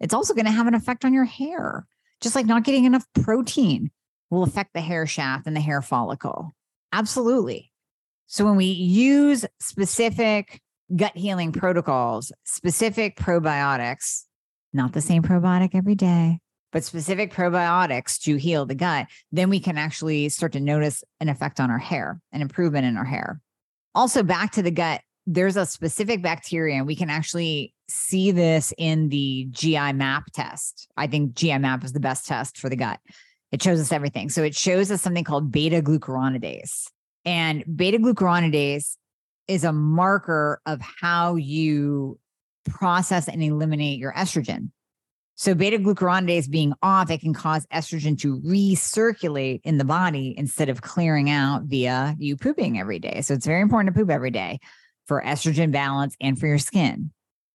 It's 0.00 0.14
also 0.14 0.34
going 0.34 0.46
to 0.46 0.50
have 0.50 0.66
an 0.66 0.74
effect 0.74 1.04
on 1.04 1.12
your 1.12 1.24
hair, 1.24 1.86
just 2.20 2.34
like 2.34 2.46
not 2.46 2.64
getting 2.64 2.84
enough 2.84 3.06
protein 3.22 3.90
will 4.30 4.42
affect 4.42 4.72
the 4.74 4.80
hair 4.80 5.06
shaft 5.06 5.46
and 5.46 5.54
the 5.54 5.60
hair 5.60 5.82
follicle. 5.82 6.52
Absolutely. 6.92 7.70
So 8.26 8.44
when 8.44 8.56
we 8.56 8.64
use 8.64 9.44
specific 9.60 10.60
gut 10.94 11.16
healing 11.16 11.52
protocols, 11.52 12.32
specific 12.44 13.16
probiotics, 13.16 14.24
not 14.72 14.92
the 14.92 15.00
same 15.00 15.22
probiotic 15.22 15.70
every 15.74 15.94
day, 15.94 16.38
but 16.72 16.84
specific 16.84 17.32
probiotics 17.32 18.20
to 18.20 18.36
heal 18.36 18.66
the 18.66 18.74
gut, 18.74 19.06
then 19.32 19.48
we 19.48 19.60
can 19.60 19.78
actually 19.78 20.28
start 20.28 20.52
to 20.52 20.60
notice 20.60 21.02
an 21.20 21.28
effect 21.28 21.60
on 21.60 21.70
our 21.70 21.78
hair, 21.78 22.20
an 22.32 22.42
improvement 22.42 22.86
in 22.86 22.96
our 22.96 23.04
hair. 23.04 23.40
Also, 23.94 24.22
back 24.22 24.52
to 24.52 24.62
the 24.62 24.70
gut, 24.70 25.00
there's 25.26 25.56
a 25.56 25.66
specific 25.66 26.22
bacteria, 26.22 26.76
and 26.76 26.86
we 26.86 26.94
can 26.94 27.10
actually 27.10 27.74
see 27.88 28.30
this 28.30 28.72
in 28.78 29.08
the 29.08 29.48
GI 29.50 29.92
map 29.94 30.24
test. 30.32 30.88
I 30.96 31.06
think 31.06 31.34
GI 31.34 31.58
map 31.58 31.82
is 31.82 31.92
the 31.92 32.00
best 32.00 32.26
test 32.26 32.58
for 32.58 32.68
the 32.68 32.76
gut. 32.76 33.00
It 33.52 33.62
shows 33.62 33.80
us 33.80 33.92
everything. 33.92 34.28
So 34.28 34.42
it 34.42 34.54
shows 34.54 34.90
us 34.90 35.02
something 35.02 35.24
called 35.24 35.50
beta 35.50 35.80
glucuronidase. 35.80 36.88
And 37.24 37.64
beta 37.74 37.98
glucuronidase 37.98 38.96
is 39.48 39.64
a 39.64 39.72
marker 39.72 40.60
of 40.66 40.80
how 40.80 41.36
you 41.36 42.18
process 42.64 43.28
and 43.28 43.42
eliminate 43.42 43.98
your 43.98 44.12
estrogen. 44.12 44.70
So 45.38 45.54
beta 45.54 45.78
glucuronidase 45.78 46.48
being 46.50 46.72
off, 46.82 47.10
it 47.10 47.20
can 47.20 47.34
cause 47.34 47.66
estrogen 47.66 48.18
to 48.20 48.40
recirculate 48.40 49.60
in 49.64 49.76
the 49.76 49.84
body 49.84 50.34
instead 50.36 50.70
of 50.70 50.80
clearing 50.80 51.28
out 51.28 51.64
via 51.64 52.16
you 52.18 52.36
pooping 52.36 52.78
every 52.78 52.98
day. 52.98 53.20
So 53.20 53.34
it's 53.34 53.44
very 53.44 53.60
important 53.60 53.94
to 53.94 54.00
poop 54.00 54.10
every 54.10 54.30
day 54.30 54.60
for 55.06 55.22
estrogen 55.22 55.72
balance 55.72 56.16
and 56.20 56.40
for 56.40 56.46
your 56.46 56.58
skin. 56.58 57.12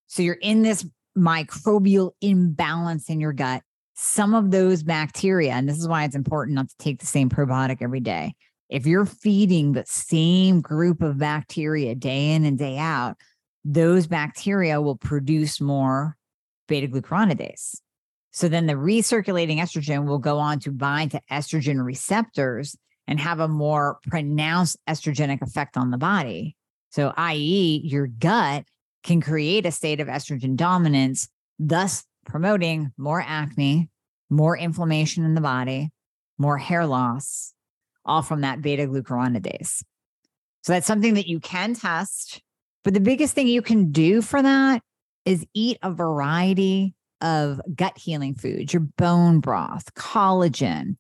So 0.08 0.22
you're 0.22 0.36
in 0.36 0.62
this 0.62 0.86
microbial 1.18 2.12
imbalance 2.22 3.10
in 3.10 3.20
your 3.20 3.34
gut. 3.34 3.64
Some 3.96 4.34
of 4.34 4.52
those 4.52 4.84
bacteria, 4.84 5.54
and 5.54 5.68
this 5.68 5.78
is 5.78 5.88
why 5.88 6.04
it's 6.04 6.16
important 6.16 6.56
not 6.56 6.70
to 6.70 6.76
take 6.78 7.00
the 7.00 7.06
same 7.06 7.30
probiotic 7.30 7.82
every 7.82 8.00
day. 8.00 8.36
If 8.72 8.88
you're 8.88 9.06
feeding 9.06 9.74
the 9.74 9.84
same 9.86 10.62
group 10.62 11.02
of 11.02 11.18
bacteria 11.18 11.94
day 11.94 12.32
in 12.32 12.46
and 12.46 12.58
day 12.58 12.78
out, 12.78 13.18
those 13.66 14.08
bacteria 14.08 14.82
will 14.82 14.96
produce 14.96 15.60
more 15.60 16.18
beta 16.70 16.88
glucuronidase. 16.88 17.76
So 18.32 18.48
then 18.48 18.68
the 18.68 18.74
recirculating 18.74 19.58
estrogen 19.58 20.06
will 20.06 20.20
go 20.20 20.40
on 20.40 20.60
to 20.62 20.72
bind 20.72 21.12
to 21.12 21.22
estrogen 21.30 21.84
receptors 21.84 22.78
and 23.08 23.20
have 23.20 23.42
a 23.42 23.50
more 23.50 24.00
pronounced 24.08 24.78
estrogenic 24.88 25.42
effect 25.42 25.76
on 25.76 25.92
the 25.92 25.98
body. 25.98 26.56
So, 26.92 27.14
i.e., 27.18 27.82
your 27.84 28.08
gut 28.08 28.64
can 29.04 29.20
create 29.20 29.66
a 29.66 29.72
state 29.72 30.00
of 30.00 30.08
estrogen 30.08 30.56
dominance, 30.56 31.28
thus 31.60 32.06
promoting 32.26 32.94
more 32.98 33.22
acne, 33.22 33.90
more 34.30 34.58
inflammation 34.58 35.26
in 35.26 35.36
the 35.36 35.42
body, 35.42 35.92
more 36.38 36.58
hair 36.58 36.86
loss, 36.86 37.54
all 38.06 38.22
from 38.22 38.42
that 38.42 38.62
beta 38.62 38.88
glucuronidase. 38.88 39.84
So, 40.64 40.74
that's 40.74 40.88
something 40.88 41.16
that 41.16 41.28
you 41.28 41.40
can 41.40 41.74
test. 41.74 42.42
But 42.84 42.94
the 42.94 43.00
biggest 43.00 43.36
thing 43.36 43.48
you 43.48 43.62
can 43.62 43.92
do 43.92 44.22
for 44.22 44.42
that 44.42 44.82
is 45.26 45.46
eat 45.54 45.78
a 45.84 45.92
variety 45.92 46.96
of 47.22 47.62
gut 47.76 47.98
healing 47.98 48.34
foods, 48.34 48.74
your 48.74 48.82
bone 48.82 49.40
broth, 49.40 49.94
collagen, 49.94 50.98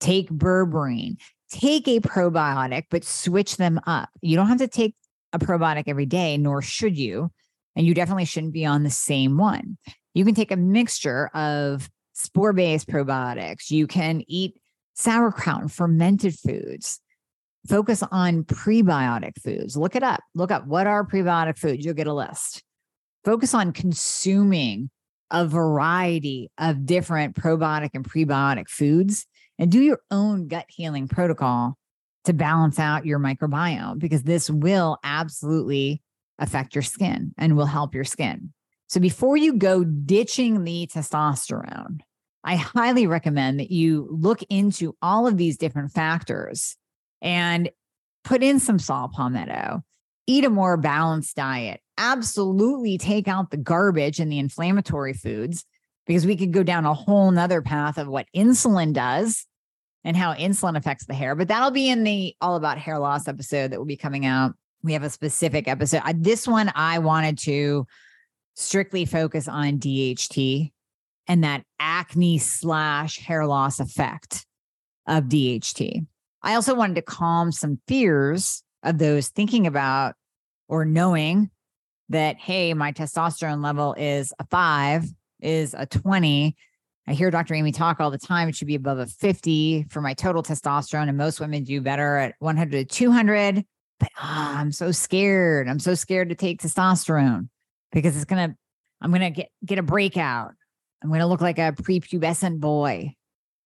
take 0.00 0.28
berberine, 0.30 1.16
take 1.50 1.86
a 1.88 2.00
probiotic, 2.00 2.84
but 2.90 3.04
switch 3.04 3.56
them 3.56 3.80
up. 3.86 4.08
You 4.20 4.36
don't 4.36 4.48
have 4.48 4.58
to 4.58 4.68
take 4.68 4.94
a 5.32 5.38
probiotic 5.38 5.84
every 5.86 6.06
day, 6.06 6.36
nor 6.36 6.62
should 6.62 6.98
you. 6.98 7.30
And 7.76 7.86
you 7.86 7.94
definitely 7.94 8.24
shouldn't 8.24 8.52
be 8.52 8.66
on 8.66 8.82
the 8.82 8.90
same 8.90 9.36
one. 9.36 9.78
You 10.14 10.24
can 10.24 10.34
take 10.34 10.50
a 10.50 10.56
mixture 10.56 11.28
of 11.28 11.88
spore 12.14 12.52
based 12.52 12.88
probiotics. 12.88 13.70
You 13.70 13.86
can 13.86 14.22
eat 14.26 14.59
sauerkraut 14.94 15.62
and 15.62 15.72
fermented 15.72 16.38
foods. 16.38 17.00
Focus 17.68 18.02
on 18.10 18.44
prebiotic 18.44 19.40
foods. 19.42 19.76
Look 19.76 19.94
it 19.94 20.02
up. 20.02 20.20
Look 20.34 20.50
up 20.50 20.66
what 20.66 20.86
are 20.86 21.06
prebiotic 21.06 21.58
foods. 21.58 21.84
You'll 21.84 21.94
get 21.94 22.06
a 22.06 22.14
list. 22.14 22.62
Focus 23.24 23.52
on 23.52 23.72
consuming 23.72 24.90
a 25.30 25.46
variety 25.46 26.50
of 26.58 26.86
different 26.86 27.36
probiotic 27.36 27.90
and 27.94 28.04
prebiotic 28.04 28.68
foods 28.68 29.26
and 29.58 29.70
do 29.70 29.80
your 29.80 30.00
own 30.10 30.48
gut 30.48 30.64
healing 30.68 31.06
protocol 31.06 31.76
to 32.24 32.32
balance 32.32 32.78
out 32.78 33.06
your 33.06 33.18
microbiome 33.18 33.98
because 33.98 34.22
this 34.22 34.50
will 34.50 34.98
absolutely 35.04 36.02
affect 36.38 36.74
your 36.74 36.82
skin 36.82 37.32
and 37.38 37.56
will 37.56 37.66
help 37.66 37.94
your 37.94 38.04
skin. 38.04 38.52
So 38.88 38.98
before 39.00 39.36
you 39.36 39.54
go 39.54 39.84
ditching 39.84 40.64
the 40.64 40.88
testosterone, 40.92 42.00
I 42.42 42.56
highly 42.56 43.06
recommend 43.06 43.60
that 43.60 43.70
you 43.70 44.08
look 44.10 44.42
into 44.48 44.96
all 45.02 45.26
of 45.26 45.36
these 45.36 45.56
different 45.56 45.92
factors 45.92 46.76
and 47.20 47.70
put 48.24 48.42
in 48.42 48.60
some 48.60 48.78
saw 48.78 49.08
palmetto, 49.08 49.82
eat 50.26 50.44
a 50.44 50.50
more 50.50 50.76
balanced 50.76 51.36
diet, 51.36 51.80
absolutely 51.98 52.96
take 52.96 53.28
out 53.28 53.50
the 53.50 53.56
garbage 53.56 54.20
and 54.20 54.32
the 54.32 54.38
inflammatory 54.38 55.12
foods 55.12 55.64
because 56.06 56.26
we 56.26 56.36
could 56.36 56.52
go 56.52 56.62
down 56.62 56.86
a 56.86 56.94
whole 56.94 57.30
nother 57.30 57.60
path 57.60 57.98
of 57.98 58.08
what 58.08 58.26
insulin 58.34 58.92
does 58.92 59.46
and 60.02 60.16
how 60.16 60.32
insulin 60.34 60.76
affects 60.76 61.04
the 61.04 61.14
hair. 61.14 61.34
But 61.34 61.48
that'll 61.48 61.70
be 61.70 61.90
in 61.90 62.04
the 62.04 62.34
all 62.40 62.56
about 62.56 62.78
hair 62.78 62.98
loss 62.98 63.28
episode 63.28 63.70
that 63.70 63.78
will 63.78 63.86
be 63.86 63.96
coming 63.96 64.24
out. 64.24 64.54
We 64.82 64.94
have 64.94 65.02
a 65.02 65.10
specific 65.10 65.68
episode. 65.68 66.02
This 66.14 66.48
one 66.48 66.72
I 66.74 67.00
wanted 67.00 67.36
to 67.40 67.86
strictly 68.54 69.04
focus 69.04 69.46
on 69.46 69.78
DHT 69.78 70.72
and 71.30 71.44
that 71.44 71.62
acne 71.78 72.38
slash 72.38 73.20
hair 73.20 73.46
loss 73.46 73.78
effect 73.78 74.44
of 75.06 75.26
DHT. 75.26 76.04
I 76.42 76.54
also 76.56 76.74
wanted 76.74 76.96
to 76.96 77.02
calm 77.02 77.52
some 77.52 77.78
fears 77.86 78.64
of 78.82 78.98
those 78.98 79.28
thinking 79.28 79.68
about 79.68 80.16
or 80.66 80.84
knowing 80.84 81.48
that, 82.08 82.36
hey, 82.38 82.74
my 82.74 82.90
testosterone 82.90 83.62
level 83.62 83.94
is 83.96 84.32
a 84.40 84.46
five, 84.46 85.04
is 85.40 85.72
a 85.72 85.86
20. 85.86 86.56
I 87.06 87.12
hear 87.12 87.30
Dr. 87.30 87.54
Amie 87.54 87.70
talk 87.70 88.00
all 88.00 88.10
the 88.10 88.18
time. 88.18 88.48
It 88.48 88.56
should 88.56 88.66
be 88.66 88.74
above 88.74 88.98
a 88.98 89.06
50 89.06 89.86
for 89.88 90.00
my 90.00 90.14
total 90.14 90.42
testosterone. 90.42 91.08
And 91.08 91.16
most 91.16 91.38
women 91.38 91.62
do 91.62 91.80
better 91.80 92.16
at 92.16 92.34
100 92.40 92.72
to 92.72 92.84
200. 92.84 93.64
But 94.00 94.08
oh, 94.16 94.54
I'm 94.56 94.72
so 94.72 94.90
scared. 94.90 95.68
I'm 95.68 95.78
so 95.78 95.94
scared 95.94 96.30
to 96.30 96.34
take 96.34 96.60
testosterone 96.60 97.50
because 97.92 98.16
it's 98.16 98.24
going 98.24 98.50
to, 98.50 98.56
I'm 99.00 99.12
going 99.12 99.20
to 99.20 99.30
get, 99.30 99.50
get 99.64 99.78
a 99.78 99.82
breakout. 99.84 100.54
I'm 101.02 101.08
going 101.08 101.20
to 101.20 101.26
look 101.26 101.40
like 101.40 101.58
a 101.58 101.72
prepubescent 101.72 102.60
boy. 102.60 103.14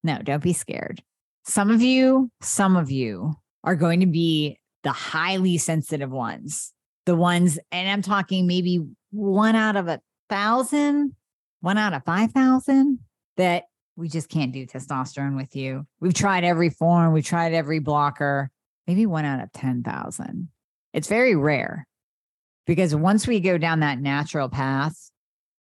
No, 0.03 0.19
don't 0.23 0.43
be 0.43 0.53
scared. 0.53 1.03
Some 1.45 1.71
of 1.71 1.83
you, 1.83 2.31
some 2.41 2.77
of 2.77 2.91
you 2.91 3.35
are 3.65 3.77
going 3.77 4.01
to 4.01 4.07
be 4.07 4.59
the 4.83 4.93
highly 4.93 5.59
sensitive 5.59 6.11
ones 6.11 6.75
the 7.07 7.17
ones, 7.17 7.59
and 7.71 7.89
I'm 7.89 8.03
talking 8.03 8.47
maybe 8.47 8.85
one 9.11 9.57
out 9.57 9.77
of 9.77 9.89
a 9.89 10.01
thousand, 10.29 11.15
one 11.61 11.79
out 11.79 11.93
of 11.93 12.05
5,000 12.05 12.99
that 13.37 13.65
we 13.97 14.09
just 14.09 14.29
can't 14.29 14.53
do 14.53 14.67
testosterone 14.67 15.37
with 15.37 15.55
you. 15.55 15.87
We've 16.01 16.15
tried 16.15 16.45
every 16.45 16.71
form, 16.71 17.13
we've 17.13 17.25
tried 17.25 17.53
every 17.53 17.79
blocker, 17.79 18.51
maybe 18.87 19.07
one 19.07 19.25
out 19.25 19.43
of 19.43 19.53
10,000. 19.53 20.49
It's 20.93 21.09
very 21.09 21.35
rare 21.37 21.87
because 22.67 22.95
once 22.95 23.27
we 23.27 23.41
go 23.41 23.59
down 23.59 23.81
that 23.81 24.01
natural 24.01 24.49
path, 24.49 25.11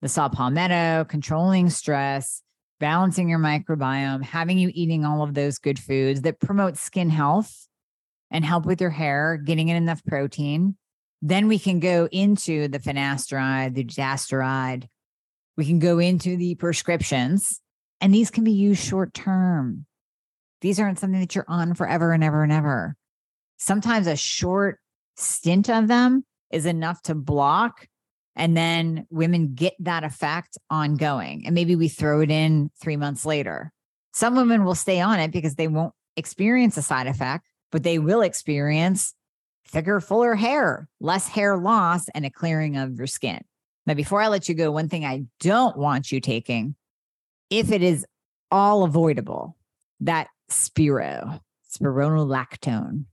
the 0.03 0.09
saw 0.09 0.29
palmetto, 0.29 1.05
controlling 1.09 1.71
stress, 1.71 2.43
balancing 2.81 3.29
your 3.29 3.39
microbiome, 3.39 4.23
having 4.23 4.59
you 4.59 4.71
eating 4.75 5.05
all 5.05 5.23
of 5.23 5.35
those 5.35 5.59
good 5.59 5.79
foods 5.79 6.23
that 6.23 6.41
promote 6.41 6.77
skin 6.77 7.09
health 7.09 7.69
and 8.31 8.45
help 8.45 8.67
with 8.67 8.81
your 8.81 8.91
hair, 8.91 9.37
getting 9.37 9.69
in 9.69 9.77
enough 9.77 10.05
protein, 10.05 10.77
then 11.23 11.47
we 11.47 11.59
can 11.59 11.79
go 11.79 12.09
into 12.11 12.67
the 12.67 12.81
finasteride, 12.81 13.75
the 13.75 13.85
dutasteride. 13.85 14.89
We 15.57 15.65
can 15.65 15.79
go 15.79 16.01
into 16.01 16.37
the 16.37 16.57
prescriptions, 16.57 17.61
and 18.01 18.13
these 18.13 18.31
can 18.31 18.43
be 18.43 18.53
used 18.53 18.83
short 18.83 19.15
term. 19.15 19.87
These 20.63 20.81
aren't 20.81 20.99
something 20.99 21.21
that 21.21 21.35
you're 21.37 21.45
on 21.47 21.75
forever 21.75 22.13
and 22.13 22.25
ever 22.25 22.43
and 22.43 22.51
ever. 22.51 22.97
Sometimes 23.59 24.09
a 24.09 24.17
short 24.17 24.81
stint 25.17 25.71
of 25.71 25.87
them 25.87 26.25
is 26.51 26.67
enough 26.67 27.03
to 27.03 27.15
block, 27.15 27.87
and 28.37 28.57
then 28.57 29.07
women 29.11 29.55
get 29.55 29.75
that 29.81 30.05
effect 30.05 30.57
ongoing. 30.71 31.45
And 31.45 31.55
maybe 31.55 31.77
we 31.77 31.89
throw 31.89 32.21
it 32.21 32.31
in 32.31 32.71
three 32.81 32.97
months 32.97 33.27
later. 33.27 33.73
Some 34.13 34.37
women 34.37 34.65
will 34.65 34.75
stay 34.75 35.01
on 35.01 35.21
it 35.21 35.31
because 35.31 35.55
they 35.55 35.69
won't 35.69 35.95
experience 36.17 36.77
a 36.77 36.83
side 36.83 37.07
effect, 37.07 37.47
but 37.71 37.83
they 37.83 37.99
will 37.99 38.23
experience 38.23 39.15
thicker, 39.67 40.01
fuller 40.01 40.35
hair, 40.35 40.89
less 41.01 41.29
hair 41.29 41.57
loss, 41.57 42.09
and 42.15 42.27
a 42.27 42.31
clearing 42.31 42.77
of 42.77 42.97
your 42.97 43.07
skin. 43.07 43.43
Now, 43.87 43.95
before 43.95 44.21
I 44.21 44.29
let 44.29 44.49
you 44.49 44.55
go, 44.55 44.71
one 44.71 44.89
thing 44.89 45.05
I 45.05 45.25
don't 45.41 45.77
want 45.77 46.13
you 46.13 46.21
taking, 46.21 46.77
if 47.51 47.73
it 47.73 47.83
is 47.83 48.07
all 48.51 48.85
avoidable, 48.85 49.57
that 50.01 50.29
Spiro, 50.49 51.41
spironolactone, 51.75 53.05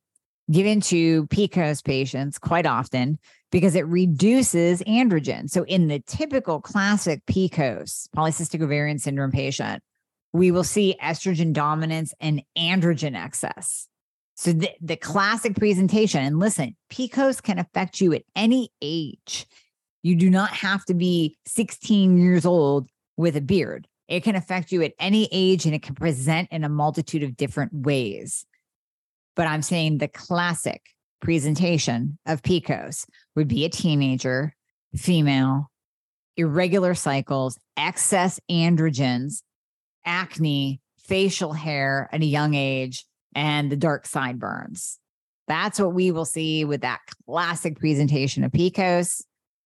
given 0.52 0.82
to 0.82 1.28
PCOS 1.28 1.84
patients 1.84 2.38
quite 2.38 2.66
often 2.66 3.20
because 3.52 3.76
it 3.76 3.88
reduces 3.88 4.82
androgen. 4.84 5.50
So, 5.50 5.64
in 5.66 5.88
the 5.88 6.00
typical 6.08 6.62
classic 6.62 7.26
PCOS, 7.26 8.08
polycystic 8.16 8.62
ovarian 8.62 9.00
syndrome 9.00 9.32
patient, 9.32 9.84
we 10.34 10.52
will 10.52 10.64
see 10.64 10.96
estrogen 11.02 11.54
dominance 11.54 12.14
and 12.20 12.44
androgen 12.58 13.16
excess. 13.16 13.88
So 14.40 14.54
the, 14.54 14.70
the 14.80 14.96
classic 14.96 15.58
presentation, 15.58 16.24
and 16.24 16.40
listen, 16.40 16.78
PCOS 16.90 17.44
can 17.44 17.60
affect 17.60 18.00
you 18.00 18.14
at 18.14 18.24
any 18.38 18.70
age. 18.82 19.46
You 20.02 20.16
do 20.16 20.30
not 20.30 20.52
have 20.52 20.86
to 20.86 20.94
be 20.94 21.38
16 21.46 22.18
years 22.18 22.46
old 22.46 22.88
with 23.18 23.36
a 23.36 23.42
beard. 23.42 23.86
It 24.08 24.24
can 24.24 24.38
affect 24.38 24.72
you 24.72 24.82
at 24.82 24.94
any 24.98 25.28
age 25.34 25.66
and 25.66 25.76
it 25.76 25.82
can 25.82 25.94
present 25.94 26.48
in 26.52 26.64
a 26.64 26.70
multitude 26.70 27.22
of 27.22 27.36
different 27.36 27.74
ways. 27.74 28.46
But 29.36 29.48
I'm 29.48 29.62
saying 29.62 29.98
the 29.98 30.08
classic 30.08 30.84
presentation 31.22 32.18
of 32.26 32.42
PCOS 32.42 33.06
would 33.36 33.48
be 33.48 33.66
a 33.66 33.70
teenager, 33.70 34.54
female, 34.96 35.70
irregular 36.38 36.96
cycles, 36.96 37.58
excess 37.78 38.40
androgens, 38.50 39.42
acne, 40.06 40.80
facial 40.98 41.54
hair 41.54 42.10
at 42.12 42.22
a 42.22 42.26
young 42.26 42.54
age, 42.54 43.06
and 43.36 43.72
the 43.72 43.76
dark 43.76 44.06
sideburns. 44.06 45.00
That's 45.48 45.80
what 45.80 45.94
we 45.94 46.12
will 46.12 46.26
see 46.26 46.64
with 46.64 46.82
that 46.82 47.00
classic 47.26 47.80
presentation 47.80 48.44
of 48.44 48.52
PCOS. 48.52 49.24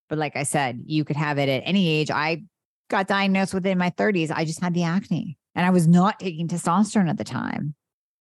But 0.09 0.17
like 0.17 0.35
I 0.35 0.43
said, 0.43 0.81
you 0.85 1.03
could 1.03 1.15
have 1.15 1.37
it 1.37 1.49
at 1.49 1.63
any 1.65 1.87
age. 1.89 2.09
I 2.09 2.43
got 2.89 3.07
diagnosed 3.07 3.53
within 3.53 3.77
my 3.77 3.89
30s. 3.91 4.31
I 4.31 4.45
just 4.45 4.61
had 4.61 4.73
the 4.73 4.83
acne 4.83 5.37
and 5.55 5.65
I 5.65 5.69
was 5.71 5.87
not 5.87 6.19
taking 6.19 6.47
testosterone 6.47 7.09
at 7.09 7.17
the 7.17 7.23
time, 7.23 7.75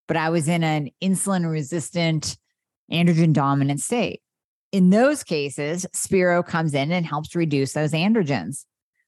but 0.09 0.16
I 0.16 0.31
was 0.31 0.49
in 0.49 0.64
an 0.64 0.90
insulin 1.03 1.51
resistant, 1.51 2.37
androgen 2.93 3.33
dominant 3.33 3.81
state. 3.81 4.21
In 4.71 4.91
those 4.91 5.23
cases, 5.23 5.87
Spiro 5.93 6.43
comes 6.43 6.75
in 6.75 6.93
and 6.93 7.05
helps 7.05 7.35
reduce 7.35 7.73
those 7.73 7.93
androgens. 7.93 8.65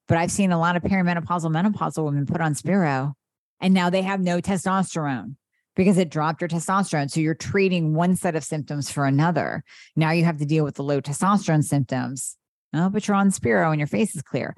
But 0.07 0.19
I've 0.19 0.31
seen 0.31 0.53
a 0.53 0.59
lot 0.59 0.77
of 0.77 0.83
perimenopausal, 0.83 1.51
menopausal 1.51 2.05
women 2.05 2.27
put 2.27 2.41
on 2.41 2.55
Spiro 2.55 3.15
and 3.61 3.73
now 3.73 3.89
they 3.89 4.03
have 4.03 4.21
no 4.21 4.41
testosterone 4.41 5.37
because 5.75 5.97
it 5.99 6.11
dropped 6.11 6.43
your 6.43 6.49
testosterone. 6.49 7.11
So 7.11 7.21
you're 7.21 7.35
treating 7.35 7.95
one 7.95 8.15
set 8.15 8.37
of 8.37 8.45
symptoms 8.45 8.91
for 8.91 9.07
another. 9.07 9.65
Now 9.97 10.11
you 10.11 10.25
have 10.25 10.39
to 10.39 10.45
deal 10.45 10.65
with 10.65 10.75
the 10.75 10.85
low 10.85 11.01
testosterone 11.01 11.65
symptoms. 11.65 12.37
Oh, 12.75 12.91
but 12.91 13.09
you're 13.09 13.17
on 13.17 13.31
Spiro 13.31 13.71
and 13.71 13.81
your 13.81 13.87
face 13.87 14.15
is 14.15 14.23
clear. 14.23 14.55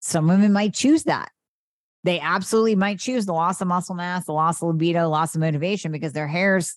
Some 0.00 0.26
women 0.26 0.52
might 0.52 0.74
choose 0.74 1.04
that. 1.04 1.30
They 2.04 2.18
absolutely 2.20 2.74
might 2.74 2.98
choose 2.98 3.26
the 3.26 3.32
loss 3.32 3.60
of 3.60 3.68
muscle 3.68 3.94
mass, 3.94 4.24
the 4.24 4.32
loss 4.32 4.62
of 4.62 4.68
libido, 4.68 5.08
loss 5.08 5.34
of 5.34 5.40
motivation 5.40 5.92
because 5.92 6.12
their 6.12 6.28
hair's 6.28 6.76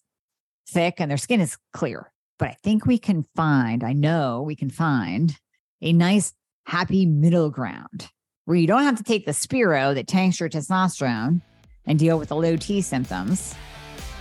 thick 0.67 0.95
and 0.99 1.09
their 1.09 1.17
skin 1.17 1.41
is 1.41 1.57
clear. 1.73 2.11
But 2.39 2.49
I 2.49 2.57
think 2.63 2.85
we 2.85 2.97
can 2.97 3.25
find, 3.35 3.83
I 3.83 3.93
know 3.93 4.41
we 4.41 4.55
can 4.55 4.69
find 4.69 5.35
a 5.81 5.93
nice, 5.93 6.33
happy 6.65 7.05
middle 7.05 7.49
ground 7.49 8.09
where 8.45 8.57
you 8.57 8.67
don't 8.67 8.83
have 8.83 8.97
to 8.97 9.03
take 9.03 9.25
the 9.25 9.33
Spiro 9.33 9.93
that 9.93 10.07
tanks 10.07 10.39
your 10.39 10.49
testosterone 10.49 11.41
and 11.85 11.99
deal 11.99 12.17
with 12.17 12.29
the 12.29 12.35
low 12.35 12.55
T 12.55 12.81
symptoms 12.81 13.55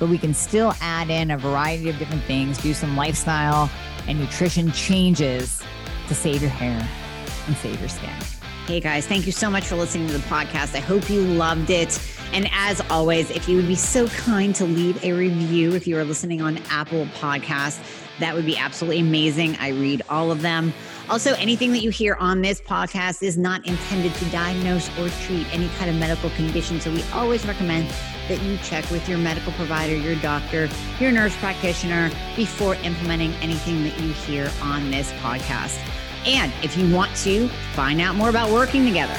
but 0.00 0.08
we 0.08 0.18
can 0.18 0.34
still 0.34 0.74
add 0.80 1.10
in 1.10 1.30
a 1.30 1.38
variety 1.38 1.90
of 1.90 1.98
different 1.98 2.24
things, 2.24 2.58
do 2.58 2.74
some 2.74 2.96
lifestyle 2.96 3.70
and 4.08 4.18
nutrition 4.18 4.72
changes 4.72 5.62
to 6.08 6.14
save 6.14 6.40
your 6.40 6.50
hair 6.50 6.88
and 7.46 7.56
save 7.58 7.78
your 7.78 7.88
skin. 7.88 8.10
Hey 8.66 8.80
guys, 8.80 9.06
thank 9.06 9.26
you 9.26 9.32
so 9.32 9.50
much 9.50 9.64
for 9.64 9.76
listening 9.76 10.06
to 10.08 10.14
the 10.14 10.18
podcast. 10.20 10.74
I 10.74 10.80
hope 10.80 11.08
you 11.10 11.20
loved 11.20 11.70
it. 11.70 12.00
And 12.32 12.48
as 12.52 12.80
always, 12.90 13.30
if 13.30 13.48
you 13.48 13.56
would 13.56 13.66
be 13.66 13.74
so 13.74 14.06
kind 14.08 14.54
to 14.56 14.64
leave 14.64 15.02
a 15.04 15.12
review 15.12 15.74
if 15.74 15.86
you 15.86 15.98
are 15.98 16.04
listening 16.04 16.40
on 16.40 16.58
Apple 16.70 17.06
Podcasts, 17.06 17.80
that 18.20 18.34
would 18.34 18.46
be 18.46 18.56
absolutely 18.56 19.00
amazing. 19.00 19.56
I 19.58 19.70
read 19.70 20.02
all 20.08 20.30
of 20.30 20.42
them. 20.42 20.72
Also, 21.08 21.34
anything 21.34 21.72
that 21.72 21.80
you 21.80 21.90
hear 21.90 22.14
on 22.20 22.40
this 22.40 22.60
podcast 22.60 23.22
is 23.22 23.36
not 23.36 23.66
intended 23.66 24.14
to 24.14 24.24
diagnose 24.26 24.88
or 24.98 25.08
treat 25.24 25.52
any 25.52 25.68
kind 25.70 25.90
of 25.90 25.96
medical 25.96 26.30
condition. 26.30 26.80
So 26.80 26.92
we 26.92 27.02
always 27.12 27.44
recommend 27.44 27.90
that 28.28 28.40
you 28.42 28.58
check 28.58 28.88
with 28.90 29.08
your 29.08 29.18
medical 29.18 29.52
provider, 29.54 29.96
your 29.96 30.14
doctor, 30.16 30.68
your 31.00 31.10
nurse 31.10 31.36
practitioner 31.38 32.10
before 32.36 32.76
implementing 32.76 33.32
anything 33.40 33.82
that 33.82 33.98
you 33.98 34.12
hear 34.12 34.50
on 34.62 34.90
this 34.90 35.10
podcast. 35.14 35.76
And 36.26 36.52
if 36.62 36.76
you 36.76 36.94
want 36.94 37.16
to 37.16 37.48
find 37.74 38.00
out 38.00 38.14
more 38.14 38.28
about 38.28 38.50
working 38.50 38.84
together, 38.84 39.18